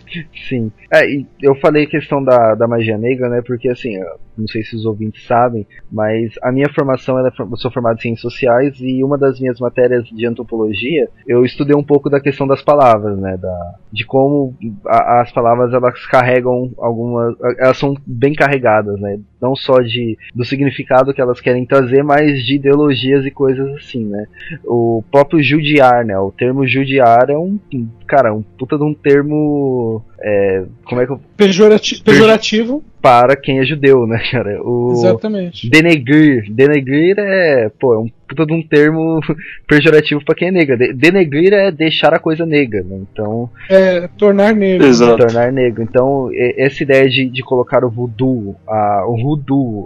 [0.49, 0.71] Sim.
[0.91, 1.05] É,
[1.39, 3.43] eu falei a questão da, da magia negra, né?
[3.45, 3.99] Porque assim,
[4.37, 8.01] não sei se os ouvintes sabem, mas a minha formação, ela, eu sou formado em
[8.01, 12.47] ciências sociais e uma das minhas matérias de antropologia, eu estudei um pouco da questão
[12.47, 13.37] das palavras, né?
[13.37, 17.35] Da, de como a, as palavras elas carregam algumas.
[17.57, 19.19] Elas são bem carregadas, né?
[19.45, 24.03] Não só de, do significado que elas querem trazer, mas de ideologias e coisas assim,
[24.03, 24.25] né?
[24.63, 26.17] O próprio judiar, né?
[26.17, 27.59] O termo judiar é um.
[28.07, 30.03] Cara, um puta de um termo.
[30.19, 31.19] É, como é que eu.
[31.37, 34.59] Pejorati pejorativo para quem é judeu, né, cara?
[34.63, 35.69] O Exatamente.
[35.69, 36.51] Denegrir.
[36.51, 39.19] Denegrir é, pô, é um puta de um termo
[39.69, 40.75] pejorativo para quem é negra.
[40.75, 42.99] denegrir é deixar a coisa negra, né?
[43.11, 43.47] Então.
[43.69, 44.87] É, tornar negro.
[44.87, 45.17] Exato.
[45.17, 45.83] Tornar negro.
[45.83, 49.34] Então, essa ideia de, de colocar o voodoo, a, o voodoo,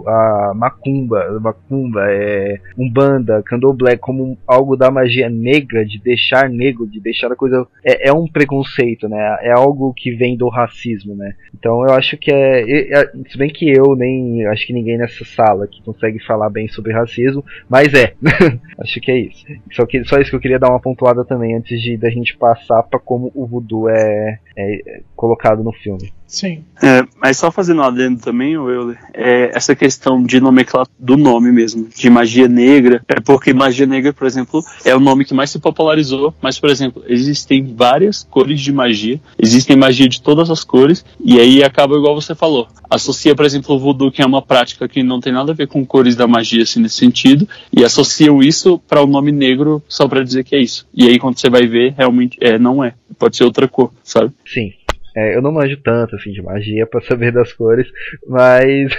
[0.06, 7.00] a macumba, macumba, é, umbanda, candomblé como algo da magia negra, de deixar negro, de
[7.00, 7.66] deixar a coisa.
[7.84, 9.38] É, é um preconceito, né?
[9.42, 11.34] É algo que vem do racismo, né?
[11.58, 13.00] Então, eu acho que é.
[13.00, 14.46] é se bem que eu, nem.
[14.46, 18.14] Acho que ninguém nessa sala que consegue falar bem sobre racismo, mas é.
[18.78, 19.44] Acho que é isso.
[19.72, 22.36] Só, que, só isso que eu queria dar uma pontuada também antes de da gente
[22.36, 26.12] passar para como o voodoo é, é, colocado no filme.
[26.26, 26.64] Sim.
[26.82, 31.52] É, Mas só fazendo um adendo também, Euler, é essa questão de nomenclatura do nome
[31.52, 35.50] mesmo, de magia negra, é porque magia negra, por exemplo, é o nome que mais
[35.50, 40.64] se popularizou, mas, por exemplo, existem várias cores de magia, existem magia de todas as
[40.64, 42.68] cores, e aí acaba igual você falou.
[42.88, 45.68] Associa, por exemplo, o voodoo, que é uma prática que não tem nada a ver
[45.68, 50.08] com cores da magia, assim, nesse sentido, e associam isso para o nome negro só
[50.08, 50.86] para dizer que é isso.
[50.92, 52.94] E aí, quando você vai ver, realmente é, não é.
[53.18, 54.32] Pode ser outra cor, sabe?
[54.46, 54.72] Sim.
[55.16, 57.86] É, eu não manjo tanto assim de magia para saber das cores,
[58.26, 58.90] mas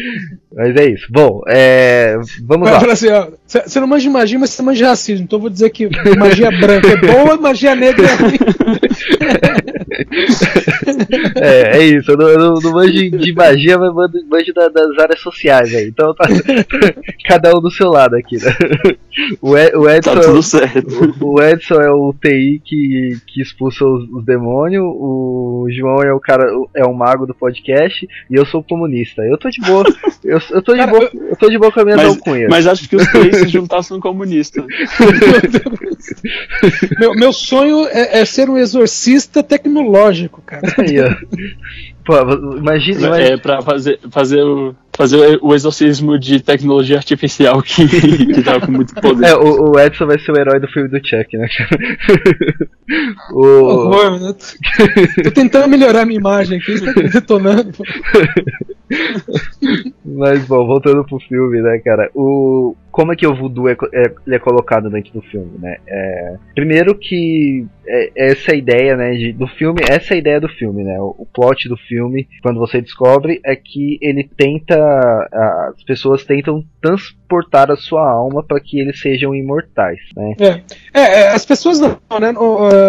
[0.52, 1.06] mas é isso.
[1.10, 2.78] Bom, é, vamos lá.
[2.90, 3.08] Assim,
[3.46, 5.24] você não manja de magia, mas você manja de racismo.
[5.24, 8.38] Então eu vou dizer que magia branca é boa, magia negra é ruim.
[11.36, 12.10] é, é isso.
[12.12, 15.88] Eu não, eu não manjo de magia, mas manjo das áreas sociais aí.
[15.88, 16.26] Então tá
[17.26, 18.50] cada um do seu lado aqui, né?
[19.42, 21.14] O, Ed, o Edson, tá tudo certo.
[21.20, 24.84] O, o, Edson é o TI que, que expulsa os, os demônios.
[24.84, 29.22] O João é o cara, é o mago do podcast e eu sou comunista.
[29.22, 29.84] Eu tô de boa.
[30.24, 31.10] Eu, eu tô de cara, boa.
[31.12, 32.48] Eu tô de boa com a minha mas, alcunha.
[32.48, 34.64] Mas acho que os três se juntassem no comunista.
[36.98, 40.62] meu, meu sonho é, é, ser um exorcista tecnológico, cara.
[40.90, 41.14] Aí, ó.
[42.04, 43.18] Pô, imagina, imagina.
[43.18, 47.86] É pra fazer, fazer o fazer o exorcismo de tecnologia artificial que,
[48.34, 49.28] que tava com muito poder.
[49.28, 51.48] É, o, o, Edson vai ser o herói do filme do Chuck, né?
[53.32, 53.42] o...
[53.42, 54.34] Horror, né?
[55.22, 57.72] Tô tentando melhorar a minha imagem aqui, você tá detonando.
[60.04, 62.10] Mas bom, voltando pro filme, né, cara?
[62.14, 65.76] O, como é que o voodoo é, é, é colocado dentro do filme, né?
[65.86, 70.48] É, primeiro que é, essa ideia, né, de, do filme, essa é a ideia do
[70.48, 70.98] filme, né?
[71.00, 76.64] O, o, plot do filme, quando você descobre, é que ele tenta, as pessoas tentam
[76.80, 80.34] transportar a sua alma para que eles sejam imortais, né?
[80.40, 80.60] É,
[80.92, 82.32] é, é as pessoas não, né?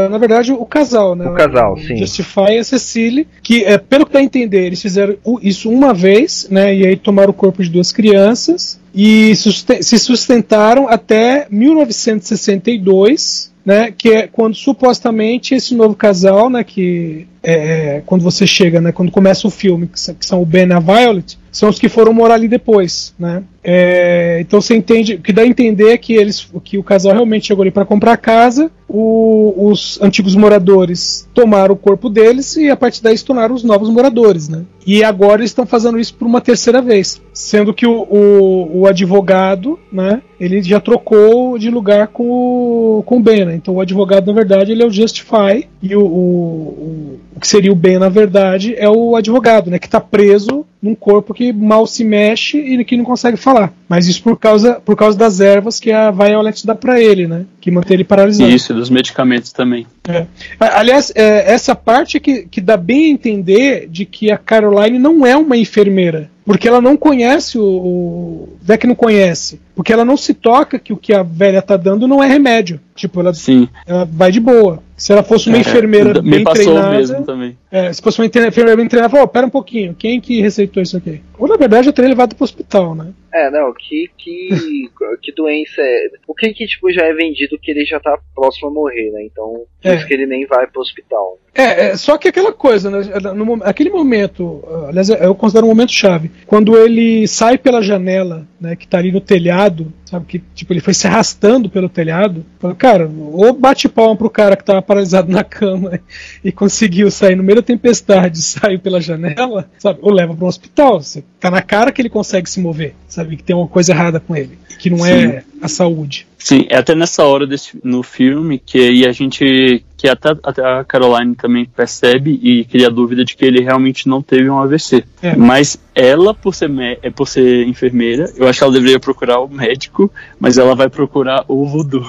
[0.09, 1.29] na verdade, o casal, né?
[1.29, 1.97] O casal, sim.
[1.97, 5.93] Justify e a Cecily, que é, pelo que dá a entender, eles fizeram isso uma
[5.93, 6.75] vez, né?
[6.75, 14.09] E aí tomaram o corpo de duas crianças e se sustentaram até 1962, né, que
[14.09, 19.47] é quando supostamente esse novo casal, né, que é, quando você chega, né, quando começa
[19.47, 22.47] o filme, que são o Ben e a Violet, são os que foram morar ali
[22.47, 23.43] depois, né?
[23.63, 27.13] É, então você entende, o que dá a entender é que eles, que o casal
[27.13, 32.69] realmente chegou ali para comprar casa, o, os antigos moradores tomaram o corpo deles e
[32.69, 34.63] a partir daí se tornaram os novos moradores, né?
[34.87, 38.87] E agora eles estão fazendo isso por uma terceira vez, sendo que o, o, o
[38.87, 40.21] advogado, né?
[40.39, 43.55] Ele já trocou de lugar com o, com o Ben, né?
[43.55, 47.71] Então o advogado na verdade ele é o Justify e o, o, o que seria
[47.71, 49.79] o Ben na verdade é o advogado, né?
[49.79, 53.71] Que está preso num corpo que mal se mexe e que não consegue falar.
[53.87, 57.45] Mas isso por causa, por causa das ervas que a Violet dá para ele, né?
[57.59, 58.49] Que mantém ele paralisado.
[58.49, 59.85] Isso, e dos medicamentos também.
[60.07, 60.25] É.
[60.59, 65.25] Aliás, é, essa parte que, que dá bem a entender de que a Caroline não
[65.25, 66.29] é uma enfermeira.
[66.43, 67.63] Porque ela não conhece o.
[67.63, 69.61] o é que não conhece.
[69.75, 72.79] Porque ela não se toca que o que a velha tá dando não é remédio.
[72.95, 73.69] Tipo, ela, Sim.
[73.85, 74.81] ela vai de boa.
[75.01, 76.91] Se ela fosse uma é, enfermeira bem treinada.
[76.91, 77.57] Mesmo também.
[77.71, 80.83] É, se fosse uma enfermeira bem treinada, falou, oh, pera um pouquinho, quem que receitou
[80.83, 81.23] isso aqui?
[81.41, 83.11] Ou na verdade eu teria levado pro hospital, né?
[83.33, 86.09] É, não, que, que, que doença é.
[86.27, 89.23] O que que tipo, já é vendido que ele já tá próximo a morrer, né?
[89.23, 89.95] Então, é.
[89.95, 91.39] isso que ele nem vai pro hospital.
[91.55, 93.01] É, é, só que aquela coisa, né?
[93.33, 96.29] No, aquele momento, aliás, eu considero um momento chave.
[96.45, 100.25] Quando ele sai pela janela, né, que tá ali no telhado, sabe?
[100.25, 102.45] Que tipo, ele foi se arrastando pelo telhado.
[102.59, 105.99] Fala, cara, ou bate palma pro cara que tava paralisado na cama
[106.43, 109.99] e conseguiu sair no meio da tempestade, saiu pela janela, sabe?
[110.01, 111.01] Ou leva para um hospital.
[111.01, 113.37] Você tá na cara que ele consegue se mover, sabe?
[113.37, 115.27] Que tem uma coisa errada com ele, que não é Sim.
[115.27, 116.27] é a saúde.
[116.37, 120.65] Sim, é até nessa hora desse, no filme que aí a gente que até, até,
[120.65, 124.57] a Caroline também percebe e cria a dúvida de que ele realmente não teve um
[124.57, 125.03] AVC.
[125.21, 125.35] É.
[125.35, 126.71] Mas ela, por ser,
[127.03, 130.89] é, por ser enfermeira, eu acho que ela deveria procurar o médico, mas ela vai
[130.89, 132.05] procurar o voodoo.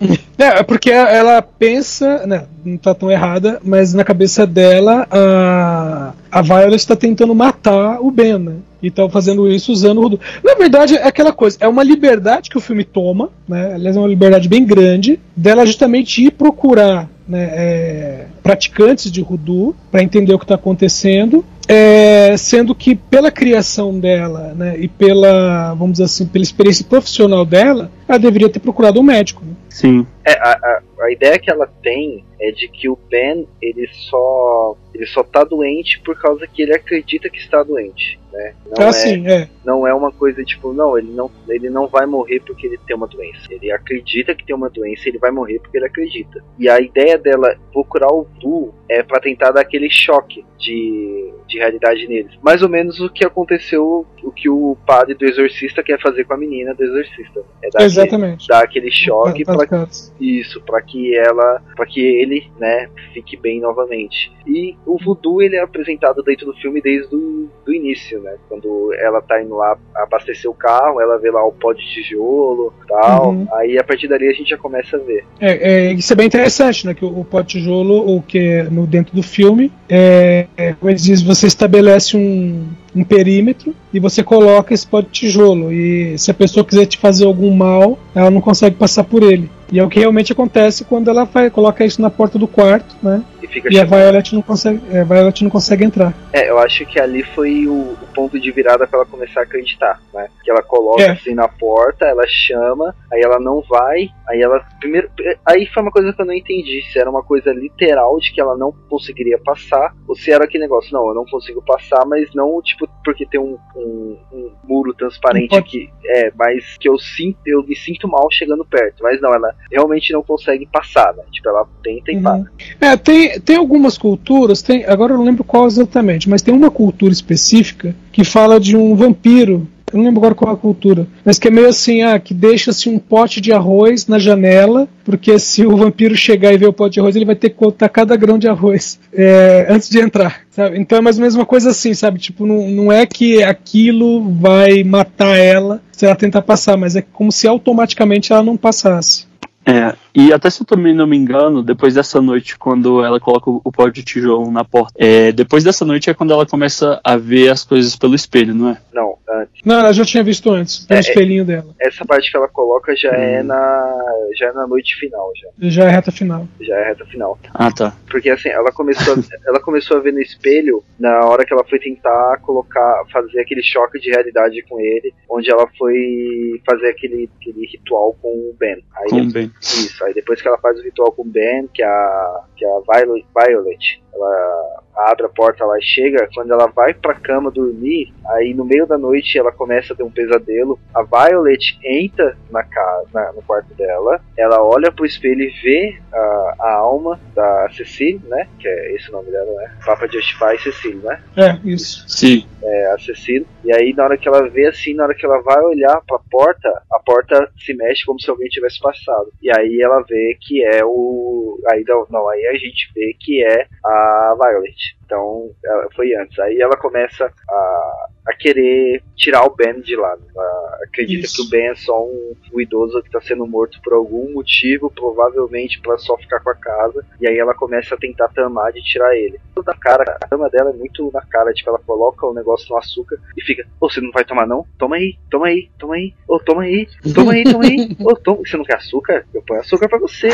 [0.40, 6.12] É, é, porque ela pensa, né, não tá tão errada, mas na cabeça dela a,
[6.30, 8.54] a Violet está tentando matar o Ben, né?
[8.82, 10.20] E estão fazendo isso usando o.
[10.44, 13.74] Na verdade, é aquela coisa, é uma liberdade que o filme toma, né?
[13.74, 19.76] Aliás, é uma liberdade bem grande, dela justamente ir procurar né, é, praticantes de Rudu
[19.90, 25.74] para entender o que está acontecendo, é, sendo que pela criação dela né, e pela,
[25.74, 29.44] vamos dizer assim, pela experiência profissional dela, ela deveria ter procurado um médico.
[29.44, 29.52] Né?
[29.78, 30.04] Sim.
[30.24, 34.76] É, a, a, a, ideia que ela tem é de que o Ben ele só
[34.92, 38.54] ele só tá doente por causa que ele acredita que está doente, né?
[38.76, 39.48] Não ah, é, sim, é.
[39.64, 42.96] Não é uma coisa tipo, não, ele não ele não vai morrer porque ele tem
[42.96, 43.46] uma doença.
[43.48, 46.42] Ele acredita que tem uma doença, ele vai morrer porque ele acredita.
[46.58, 51.58] E a ideia dela procurar o Du é para tentar dar aquele choque de de
[51.58, 52.32] realidade neles.
[52.42, 56.34] Mais ou menos o que aconteceu, o que o padre do exorcista quer fazer com
[56.34, 57.42] a menina do exorcista.
[57.62, 58.44] É dar Exatamente.
[58.44, 59.88] Aquele, dar aquele choque para
[60.20, 64.32] isso, para que ela, para que ele, né, fique bem novamente.
[64.46, 68.34] E o voodoo ele é apresentado dentro do filme desde o do início, né?
[68.48, 72.72] Quando ela tá indo lá abastecer o carro, ela vê lá o pó de tijolo,
[72.88, 73.30] tal.
[73.30, 73.46] Uhum.
[73.52, 75.24] Aí a partir dali a gente já começa a ver.
[75.38, 76.94] É, é, isso é bem interessante, né?
[76.94, 80.72] Que o, o pó de tijolo, o que é no dentro do filme, é, é,
[80.72, 85.72] como eles dizem, você estabelece um, um perímetro e você coloca esse pó de tijolo.
[85.72, 89.50] E se a pessoa quiser te fazer algum mal, ela não consegue passar por ele.
[89.70, 92.96] E é o que realmente acontece quando ela vai, coloca isso na porta do quarto,
[93.02, 93.22] né?
[93.42, 96.14] E E a Violet não consegue, é, a Violet não consegue entrar.
[96.32, 99.42] É, eu acho que ali foi o, o ponto de virada pra ela começar a
[99.42, 100.28] acreditar, né?
[100.42, 101.10] Que ela coloca É.
[101.10, 105.08] assim na porta, ela chama, aí ela não vai, aí ela primeiro,
[105.46, 108.40] aí foi uma coisa que eu não entendi, se era uma coisa literal de que
[108.40, 112.28] ela não conseguiria passar, ou se era aquele negócio, não, eu não consigo passar, mas
[112.34, 116.98] não tipo porque tem um, um- um muro transparente Um aqui, é, mas que eu
[116.98, 121.22] sinto, eu me sinto mal chegando perto, mas não, ela realmente não consegue passar, né?
[121.32, 122.22] Tipo, ela tenta e Uhum.
[122.22, 122.44] para.
[122.80, 126.70] É, tem, tem algumas culturas, tem, agora eu não lembro qual exatamente, mas tem uma
[126.70, 129.66] cultura específica que fala de um vampiro.
[129.92, 132.34] Eu não lembro agora qual é a cultura, mas que é meio assim, ah, que
[132.34, 136.72] deixa-se um pote de arroz na janela, porque se o vampiro chegar e ver o
[136.72, 140.00] pote de arroz, ele vai ter que contar cada grão de arroz é, antes de
[140.00, 140.78] entrar, sabe?
[140.78, 142.18] Então é mais ou menos uma coisa assim, sabe?
[142.18, 147.02] Tipo, não, não é que aquilo vai matar ela se ela tentar passar, mas é
[147.02, 149.27] como se automaticamente ela não passasse.
[149.68, 153.50] É, e até se eu também não me engano, depois dessa noite, quando ela coloca
[153.50, 156.98] o o pó de tijolo na porta, é, depois dessa noite é quando ela começa
[157.04, 158.78] a ver as coisas pelo espelho, não é?
[158.94, 159.62] Não, antes.
[159.64, 161.66] Não, ela já tinha visto antes, pelo É, espelhinho dela.
[161.78, 163.46] Essa parte que ela coloca já é Hum.
[163.46, 164.04] na
[164.38, 165.68] já é na noite final, já.
[165.68, 166.48] Já é reta final.
[166.60, 167.38] Já é reta final.
[167.52, 167.94] Ah, tá.
[168.08, 171.64] Porque assim, ela começou, a, ela começou a ver no espelho na hora que ela
[171.64, 177.28] foi tentar colocar, fazer aquele choque de realidade com ele, onde ela foi fazer aquele,
[177.40, 178.82] aquele ritual com o Ben.
[178.96, 179.50] Aí Com bem.
[179.60, 182.80] Isso, aí depois que ela faz o ritual com o Ben, que a, que a
[182.92, 188.12] Violet, Violet ela abre a porta lá e chega, quando ela vai pra cama dormir,
[188.26, 192.64] aí no meio da noite ela começa a ter um pesadelo, a Violet entra na
[192.64, 197.68] casa, na- no quarto dela, ela olha pro espelho e vê a, a alma da
[197.76, 202.04] Cecily, né, que é esse o nome dela, né, Papa Justify Cecily, né, É, isso.
[202.08, 202.44] Sim.
[202.62, 205.40] é a Cecily, e aí na hora que ela vê assim, na hora que ela
[205.42, 209.30] vai olhar pra porta, a porta se mexe como se alguém tivesse passado.
[209.40, 211.58] E aí ela vê que é o.
[211.70, 214.07] Aí não, não, aí a gente vê que é a
[214.38, 214.97] Violet.
[215.08, 216.38] Então ela- foi antes.
[216.38, 220.14] Aí ela começa a, a querer tirar o Ben de lá.
[220.36, 221.36] Ela acredita Isso.
[221.36, 224.90] que o Ben é só um, um idoso que está sendo morto por algum motivo,
[224.94, 227.04] provavelmente para só ficar com a casa.
[227.20, 229.40] E aí ela começa a tentar tramar de tirar ele.
[229.64, 232.76] Da cara, a cama dela é muito na cara, tipo, ela coloca o negócio no
[232.78, 234.64] açúcar e fica, ô, você não vai tomar não?
[234.78, 238.38] Toma aí, toma aí, toma aí, ô, toma aí, toma aí, toma aí, ô, toma,
[238.38, 239.26] você não quer açúcar?
[239.34, 240.28] Eu ponho açúcar pra você,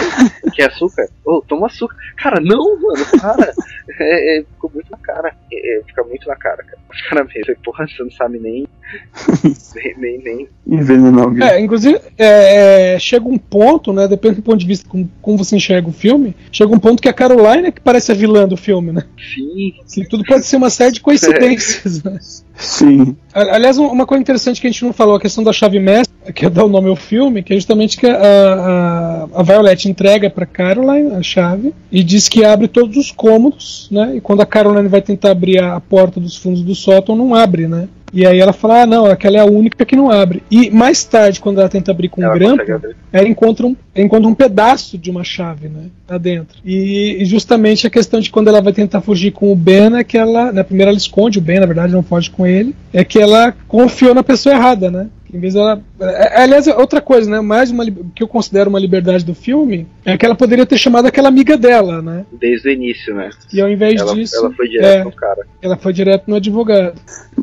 [0.55, 1.09] quer açúcar?
[1.25, 1.97] Ô, toma açúcar.
[2.19, 3.53] Cara, não, mano, para.
[4.01, 6.79] É, é, ficou muito na cara, é, é, fica muito na cara, cara.
[6.91, 8.67] Os caras mesmo, porra, você não sabe nem,
[9.75, 11.47] nem, nem, nem Envenenar alguém.
[11.47, 14.09] É, inclusive, é, é, chega um ponto, né?
[14.09, 17.09] Depende do ponto de vista como, como você enxerga o filme, chega um ponto que
[17.09, 19.05] a Caroline é que parece a vilã do filme, né?
[19.17, 19.75] fim.
[19.85, 22.19] Assim, tudo pode ser uma série de coincidências, né?
[22.57, 23.17] Sim.
[23.33, 26.33] Aliás, um- uma coisa interessante que a gente não falou, a questão da chave mestra,
[26.33, 29.89] que é dar o nome ao filme, que é justamente que a, a, a Violet
[29.89, 34.17] entrega para Caroline a chave e diz que abre todos os cômodos, né?
[34.17, 37.67] E quando a Caroline vai tentar abrir a porta dos fundos do sótão, não abre,
[37.67, 37.89] né?
[38.15, 40.41] E aí ela fala, ah, não, aquela é a única que não abre.
[40.49, 42.97] E mais tarde, quando ela tenta abrir com um Ela grampo, consegue abrir.
[43.13, 45.87] ela encontra um, ela encontra um pedaço de uma chave, né?
[46.09, 46.59] Lá dentro.
[46.65, 50.05] E, e justamente a questão de quando ela vai tentar fugir com o Ben é
[50.05, 50.53] que ela.
[50.53, 52.73] Na primeira ela esconde o Ben, na verdade, não foge com ele.
[52.93, 55.09] É que ela confiou na pessoa errada, né?
[55.35, 55.83] Em vez dela.
[56.01, 57.41] é- Aliás, é outra coisa, né?
[57.41, 61.07] Mais uma que eu considero uma liberdade do filme é que ela poderia ter chamado
[61.07, 62.25] aquela amiga dela, né?
[62.33, 63.31] Desde o início, né?
[63.53, 64.37] E ao invés Ela, disso.
[64.37, 65.45] ela foi direto é, no cara.
[65.61, 66.95] ela foi direto no advogado.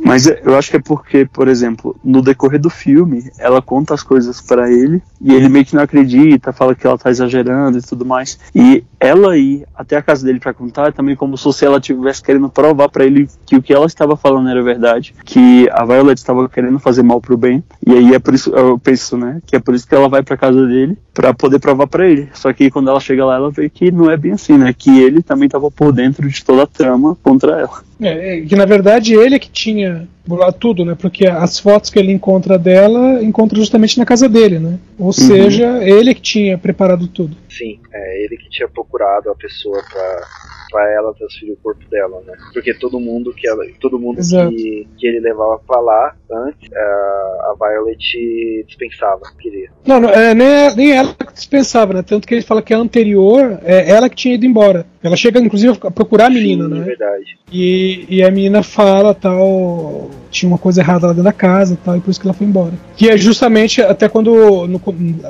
[0.05, 3.93] Mas é- eu acho que é porque, por exemplo, no decorrer do filme, ela conta
[3.93, 7.77] as coisas pra ele e ele meio que não acredita, fala que ela tá exagerando
[7.77, 8.39] e tudo mais.
[8.55, 12.23] E ela ir até a casa dele pra contar é também como se ela estivesse
[12.23, 16.17] querendo provar pra ele que o que ela estava falando era verdade, que a Violet
[16.17, 17.63] estava querendo fazer mal pro bem.
[17.85, 20.21] E aí é por isso, eu penso, né, que é por isso que ela vai
[20.21, 22.29] pra casa dele pra poder provar pra ele.
[22.33, 24.99] Só que quando ela chega lá, ela vê que não é bem assim, né, que
[24.99, 27.81] ele também tava por dentro de toda a trama contra ela.
[27.99, 30.95] É, é, que na verdade ele é que tinha bolado tudo, né?
[30.99, 34.79] Porque as fotos que ele encontra dela, encontra justamente na casa dele, né?
[34.97, 37.37] Ou seja, ele é que tinha preparado tudo.
[37.49, 40.27] Sim, é ele que tinha procurado a pessoa pra
[40.71, 42.33] pra ela transferir o corpo dela, né?
[42.53, 47.55] Porque todo mundo que ela, todo mundo que, que ele levava pra lá antes, a,
[47.59, 49.69] Violet dispensava, queria.
[49.85, 52.01] Não, não é, nem, nem ela que dispensava, né?
[52.01, 54.85] Tanto que ele fala que a anterior é ela que tinha ido embora.
[55.03, 56.79] Ela chega, inclusive, a procurar a menina, Sim, né?
[56.79, 57.37] É verdade.
[57.51, 60.09] E, e a menina fala tal.
[60.29, 62.47] Tinha uma coisa errada lá dentro da casa tal, e por isso que ela foi
[62.47, 62.71] embora.
[62.95, 64.67] Que é justamente até quando.
[64.67, 64.79] No,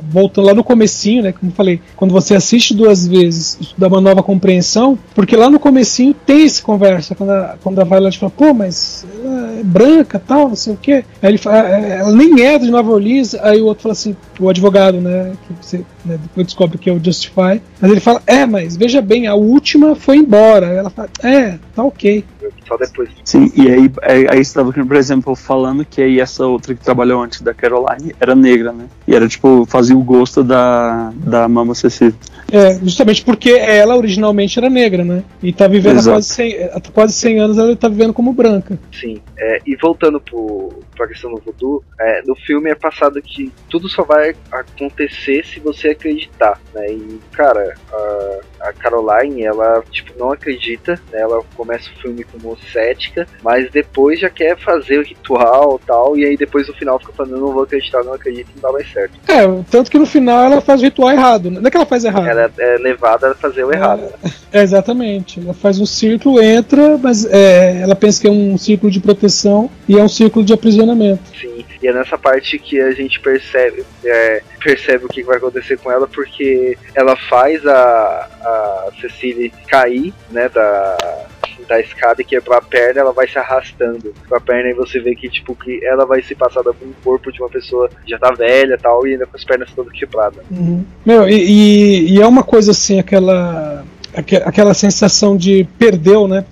[0.04, 1.32] voltando lá no comecinho, né?
[1.32, 5.50] Como eu falei, quando você assiste duas vezes, isso dá uma nova compreensão, porque lá
[5.50, 9.64] no comecinho tem essa conversa, quando a, quando a Violet fala, pô, mas ela é
[9.64, 11.04] branca tal, não sei o quê.
[11.22, 14.50] Aí ele fala, ela nem é de Nova Orleans, aí o outro fala assim, o
[14.50, 15.34] advogado, né?
[15.48, 17.62] Que você né, depois descobre que é o Justify.
[17.80, 20.68] Mas ele fala, é, mas veja bem, a última foi embora.
[20.68, 22.24] Aí ela fala, é, tá ok.
[22.68, 23.10] Só depois.
[23.24, 26.84] Sim, e aí, aí, aí você estava, por exemplo, falando que aí essa outra que
[26.84, 28.86] trabalhou antes da Caroline era negra, né?
[29.12, 32.16] E era tipo, fazia o gosto da, da Mama Cecília.
[32.50, 35.22] É, justamente porque ela originalmente era negra, né?
[35.44, 38.80] E tá vivendo há quase 100, há quase 100 anos, ela tá vivendo como branca.
[38.92, 43.52] Sim, é, e voltando pro, pra questão do voodoo, é, no filme é passado que
[43.70, 46.92] tudo só vai acontecer se você acreditar, né?
[46.92, 48.40] E, cara, a,
[48.70, 51.22] a Caroline, ela, tipo, não acredita, né?
[51.22, 56.18] Ela começa o filme como cética, mas depois já quer fazer o ritual e tal,
[56.18, 58.72] e aí depois no final fica falando, eu não vou acreditar, não acredito, não dá
[58.72, 59.01] mais certo.
[59.28, 61.60] É, tanto que no final ela faz o ritual errado, né?
[61.60, 62.28] Não é que ela faz errado.
[62.28, 64.04] Ela é levada a fazer o errado.
[64.52, 65.40] É, é, exatamente.
[65.40, 69.70] Ela faz um círculo, entra, mas é, ela pensa que é um círculo de proteção
[69.88, 71.22] e é um círculo de aprisionamento.
[71.40, 75.78] Sim, e é nessa parte que a gente percebe, é, percebe o que vai acontecer
[75.78, 80.98] com ela, porque ela faz a, a Cecília cair, né, da,
[81.72, 85.00] da escada e quebrar a perna, ela vai se arrastando com a perna e você
[85.00, 88.12] vê que, tipo, que ela vai se passada por um corpo de uma pessoa que
[88.12, 90.44] já tá velha tal, e ainda com as pernas todas quebradas.
[90.52, 90.84] Uhum.
[91.06, 93.86] Meu, e, e, e é uma coisa assim, aquela
[94.46, 96.44] aquela sensação de perdeu, né?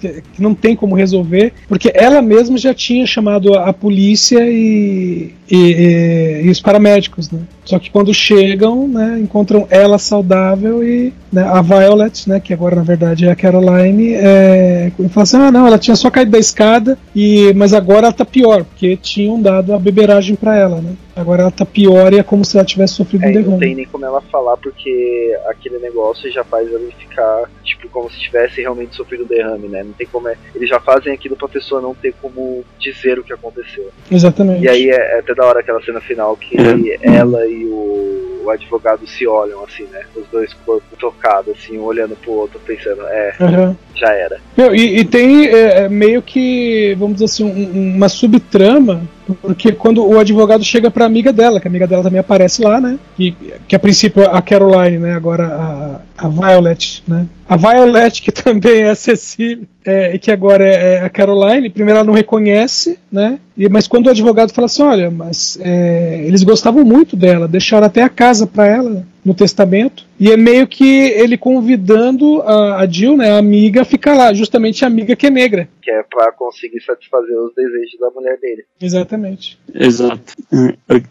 [0.00, 6.42] Que não tem como resolver, porque ela mesma já tinha chamado a, polícia e, e,
[6.44, 7.40] e os paramédicos, né?
[7.68, 12.74] Só que quando chegam, né, encontram ela saudável e né, a Violet, né, que agora
[12.74, 16.38] na verdade é a Caroline, é, fala assim: ah, não, ela tinha só caído da
[16.38, 20.94] escada, e mas agora ela tá pior, porque tinham dado a beberagem para ela, né?
[21.14, 23.50] Agora ela tá pior e é como se ela tivesse sofrido é, um derrame.
[23.50, 28.08] Não tem nem como ela falar, porque aquele negócio já faz ela ficar, tipo, como
[28.08, 29.82] se tivesse realmente sofrido um derrame, né?
[29.82, 30.28] Não tem como.
[30.28, 33.90] É, eles já fazem aquilo pra pessoa não ter como dizer o que aconteceu.
[34.08, 34.64] Exatamente.
[34.64, 36.56] E aí é, é até da hora aquela cena final que
[37.02, 40.02] ela e o, o, advogado se olham, assim, né?
[40.16, 43.76] Os dois corpos tocados, assim, um olhando pro outro, pensando, é, uhum.
[43.94, 44.40] já era.
[44.56, 49.02] Meu, e, e tem é, meio que, vamos dizer assim, um, uma subtrama
[49.42, 52.80] porque quando o advogado chega pra amiga dela, que a amiga dela também aparece lá,
[52.80, 52.98] né?
[53.16, 53.36] Que,
[53.66, 55.12] que a princípio a Caroline, né?
[55.12, 57.26] Agora a, a Violet, né?
[57.48, 61.98] A Violet, que também é a Cecília, é, que agora é, é, a Caroline, primeiro
[61.98, 63.38] ela não reconhece, né?
[63.56, 67.86] E, mas quando o advogado fala assim, olha, mas é, eles gostavam muito dela, deixaram
[67.86, 72.86] até a casa para ela no testamento, e é meio que ele convidando a, a
[72.86, 75.68] Jill, né, a amiga, a ficar lá, justamente a amiga que é negra.
[75.82, 78.64] Que é pra conseguir satisfazer os desejos da mulher dele.
[78.80, 79.58] Exatamente.
[79.74, 80.34] Exato.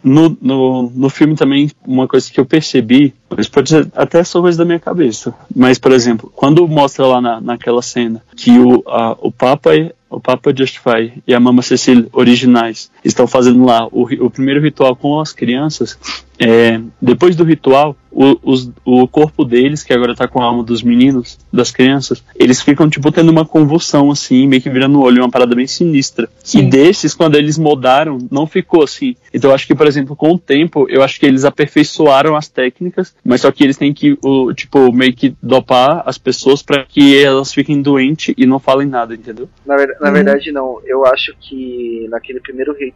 [0.02, 4.40] No, no, no filme também, uma coisa que eu percebi, isso pode ser até só
[4.40, 8.82] coisa da minha cabeça, mas, por exemplo, quando mostra lá na, naquela cena que o,
[8.88, 9.70] a, o Papa
[10.10, 14.94] o Papa Justify e a Mama Cecília originais estão fazendo lá o, o primeiro ritual
[14.96, 15.98] com as crianças,
[16.38, 20.62] é, depois do ritual, o, os, o corpo deles, que agora tá com a alma
[20.62, 25.02] dos meninos, das crianças, eles ficam, tipo, tendo uma convulsão, assim, meio que virando o
[25.02, 26.28] olho, uma parada bem sinistra.
[26.42, 26.60] Sim.
[26.60, 29.16] E desses, quando eles mudaram, não ficou assim.
[29.34, 32.48] Então eu acho que, por exemplo, com o tempo, eu acho que eles aperfeiçoaram as
[32.48, 36.84] técnicas, mas só que eles têm que, o, tipo, meio que dopar as pessoas para
[36.84, 39.48] que elas fiquem doentes e não falem nada, entendeu?
[39.66, 40.14] Na, ver, na uhum.
[40.14, 40.80] verdade, não.
[40.84, 42.87] Eu acho que naquele primeiro ritual,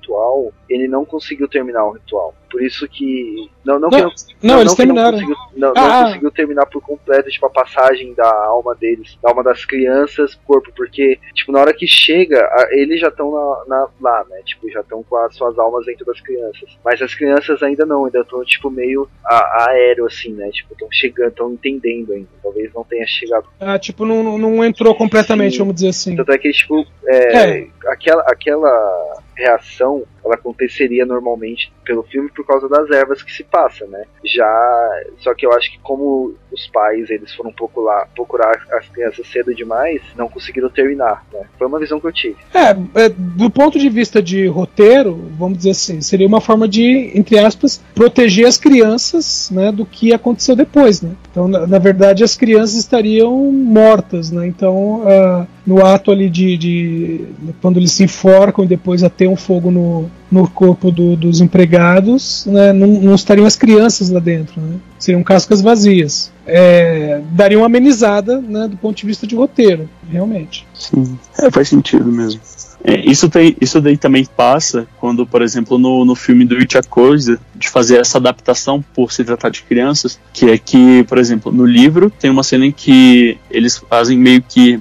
[0.69, 2.35] ele não conseguiu terminar o ritual.
[2.53, 3.51] Por isso que.
[3.65, 5.19] Não, não, não, que não, não eles terminaram.
[5.19, 5.89] Não, conseguiu, não, ah.
[5.89, 10.35] não conseguiu terminar por completo, tipo, a passagem da alma deles, da alma das crianças,
[10.45, 14.43] corpo, porque, tipo, na hora que chega, eles já estão lá, né?
[14.45, 16.79] Tipo, já estão com as suas almas dentro das crianças.
[16.85, 20.51] Mas as crianças ainda não, ainda estão, tipo, meio a, aéreo, assim, né?
[20.51, 22.29] Tipo, estão chegando, estão entendendo ainda.
[22.43, 23.47] Talvez não tenha chegado.
[23.59, 25.59] Ah, tipo, não, não entrou completamente, Sim.
[25.61, 26.17] vamos dizer assim.
[26.17, 27.69] Tanto é que, tipo, é, é.
[27.87, 33.85] Aquela, aquela reação ela aconteceria normalmente pelo filme por causa das ervas que se passa,
[33.87, 34.05] né?
[34.25, 39.27] Já, só que eu acho que como os pais eles foram procurar, procurar as crianças
[39.27, 41.41] cedo demais, não conseguiram terminar, né?
[41.59, 42.37] Foi uma visão que eu tive.
[42.55, 42.71] É,
[43.05, 47.39] é, do ponto de vista de roteiro, vamos dizer assim, seria uma forma de, entre
[47.39, 51.13] aspas, proteger as crianças, né, do que aconteceu depois, né?
[51.31, 54.47] Então, na, na verdade, as crianças estariam mortas, né?
[54.47, 57.25] Então, uh, no ato ali de, de,
[57.61, 62.47] quando eles se enforcam e depois até um fogo no, no corpo do, dos empregados,
[62.47, 64.77] né, não, não, estariam as crianças lá dentro, né?
[64.99, 66.33] seriam cascas vazias.
[66.45, 70.67] É, daria uma amenizada né, do ponto de vista de roteiro, realmente.
[70.75, 72.41] Sim, é, faz sentido mesmo.
[72.85, 76.77] É, isso, tem, isso daí também passa quando, por exemplo, no, no filme do It
[76.77, 81.19] a Coisa, de fazer essa adaptação por se tratar de crianças, que é que, por
[81.19, 84.81] exemplo, no livro tem uma cena em que eles fazem meio que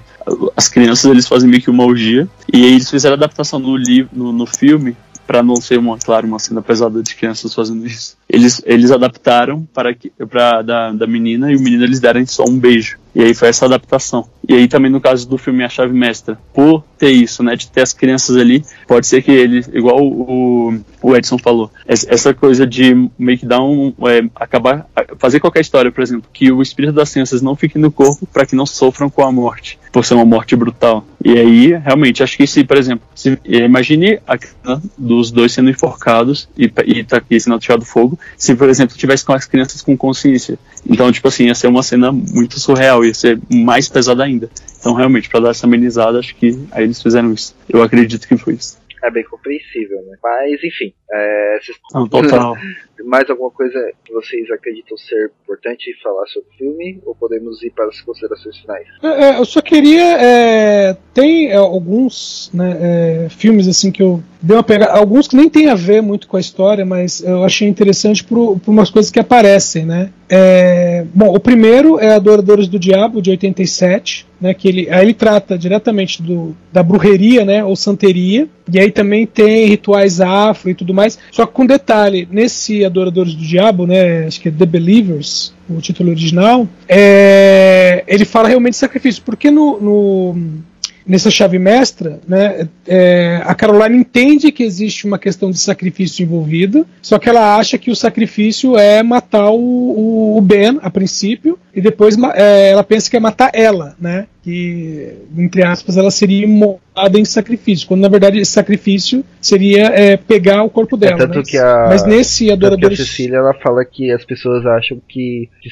[0.55, 2.27] as crianças eles fazem meio que uma orgia.
[2.51, 4.95] E eles fizeram a adaptação no livro no, no filme
[5.25, 8.17] para não ser uma claro uma cena pesada de crianças fazendo isso.
[8.27, 12.43] Eles eles adaptaram para que para da, da menina e o menino eles deram só
[12.47, 14.27] um beijo e aí foi essa adaptação.
[14.47, 17.69] E aí também no caso do filme A Chave Mestra, por ter isso, né, de
[17.69, 22.65] ter as crianças ali, pode ser que ele, igual o, o Edson falou, essa coisa
[22.65, 24.87] de meio que dar um, é, acabar,
[25.17, 28.45] fazer qualquer história, por exemplo, que o espírito das crianças não fique no corpo para
[28.45, 31.05] que não sofram com a morte, por ser uma morte brutal.
[31.23, 35.69] E aí, realmente, acho que se, por exemplo, se, imagine a cena dos dois sendo
[35.69, 39.81] enforcados e, e tá aqui sendo atirado fogo, se, por exemplo, tivesse com as crianças
[39.81, 40.57] com consciência.
[40.87, 44.49] Então, tipo assim, ia ser uma cena muito surreal, ia ser mais pesada ainda.
[44.79, 47.55] Então, realmente, para dar essa amenizada, acho que aí eles fizeram isso.
[47.69, 48.79] Eu acredito que foi isso.
[49.03, 50.17] É bem compreensível, né?
[50.21, 50.93] Mas, enfim.
[51.11, 51.77] É, vocês...
[52.09, 52.55] Total.
[53.03, 57.01] Mais alguma coisa que vocês acreditam ser importante falar sobre o filme?
[57.05, 58.87] Ou podemos ir para as considerações finais?
[59.01, 60.17] É, é eu só queria.
[60.21, 64.93] É, tem é, alguns né, é, filmes assim que eu dei uma pegada.
[64.93, 68.59] Alguns que nem tem a ver muito com a história, mas eu achei interessante por,
[68.59, 70.11] por umas coisas que aparecem, né?
[70.33, 75.13] É, bom, o primeiro é Adoradores do Diabo, de 87, né, que ele, aí ele
[75.13, 80.73] trata diretamente do, da bruxeria, né, ou santeria, e aí também tem rituais afro e
[80.73, 81.00] tudo mais,
[81.31, 85.79] só que com detalhe, nesse Adoradores do Diabo, né, acho que é The Believers, o
[85.81, 90.61] título original, é, ele fala realmente de sacrifício, porque no, no
[91.05, 96.85] nessa chave mestra, né, é, a Caroline entende que existe uma questão de sacrifício envolvida,
[97.01, 101.81] só que ela acha que o sacrifício é matar o, o Ben a princípio, e
[101.81, 104.27] depois é, ela pensa que é matar ela, né?
[104.43, 110.17] Que, entre aspas, ela seria imolada em sacrifício, quando na verdade esse sacrifício seria é,
[110.17, 111.13] pegar o corpo dela.
[111.13, 111.43] É, tanto né?
[111.45, 112.91] que a, Mas nesse adorador.
[112.91, 115.69] a Cecília ela fala que as pessoas acham que, que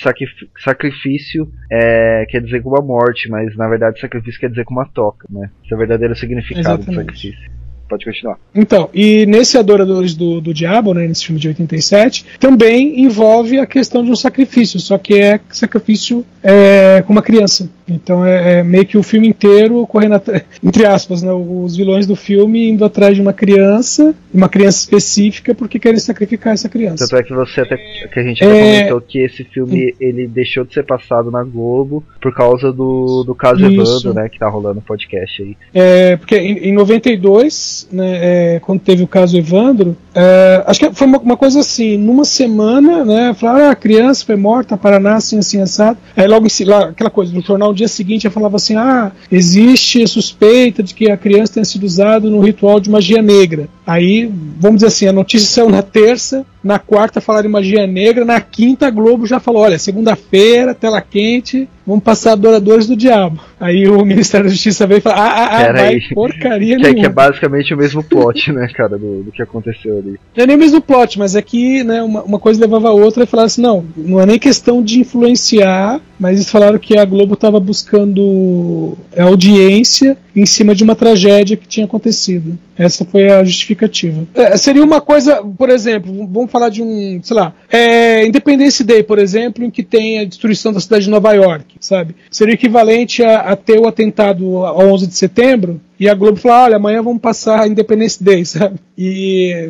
[0.63, 4.85] sacrifício é, quer dizer com uma morte, mas na verdade sacrifício quer dizer com uma
[4.85, 5.49] toca, né?
[5.63, 6.91] Esse é o verdadeiro significado Exatamente.
[6.91, 7.59] do sacrifício.
[7.89, 8.37] Pode continuar.
[8.53, 13.65] Então, e nesse Adoradores do, do Diabo, né, nesse filme de 87, também envolve a
[13.65, 17.67] questão de um sacrifício, só que é sacrifício é, com uma criança.
[17.89, 20.19] Então é, é, meio que o filme inteiro correndo
[20.63, 25.53] entre aspas, né, os vilões do filme indo atrás de uma criança, uma criança específica,
[25.53, 27.05] porque querem sacrificar essa criança.
[27.07, 28.77] Tanto é que você até que a gente até é...
[28.77, 33.35] comentou que esse filme ele deixou de ser passado na Globo por causa do, do
[33.35, 33.59] caso.
[33.65, 35.57] Evandro, né, que tá rolando no podcast aí.
[35.73, 40.93] É, porque em, em 92, né, é, quando teve o caso Evandro, é, acho que
[40.93, 45.15] foi uma, uma, coisa assim, numa semana, né, falaram, ah, a criança foi morta, Paraná,
[45.15, 45.97] assim, assim, assado.
[46.13, 50.05] Aí logo em lá, aquela coisa, no jornal dia seguinte eu falava assim: ah, existe
[50.05, 53.69] suspeita de que a criança tenha sido usada no ritual de magia negra.
[53.87, 58.25] Aí, vamos dizer assim, a notícia saiu na terça, na quarta falaram em magia negra,
[58.25, 63.39] na quinta a Globo já falou: olha, segunda-feira, tela quente, vamos passar Adoradores do Diabo.
[63.59, 66.99] Aí o Ministério da Justiça veio e falou: ah, ah, ah, vai, porcaria que, nenhuma.
[66.99, 70.19] É, que é basicamente o mesmo plot, né, cara, do, do que aconteceu ali.
[70.35, 72.93] Não é nem o mesmo plot, mas é que né, uma, uma coisa levava a
[72.93, 76.97] outra e falaram assim: não, não é nem questão de influenciar, mas eles falaram que
[76.97, 82.57] a Globo estava buscando audiência em cima de uma tragédia que tinha acontecido.
[82.77, 84.27] Essa foi a justificativa.
[84.33, 89.03] É, seria uma coisa, por exemplo, vamos falar de um, sei lá, é, Independence Day,
[89.03, 92.15] por exemplo, em que tem a destruição da cidade de Nova York, sabe?
[92.29, 96.57] Seria equivalente a, a ter o atentado ao 11 de setembro, e a Globo falou:
[96.57, 98.79] olha, amanhã vamos passar a Independence Day, sabe?
[98.97, 99.69] E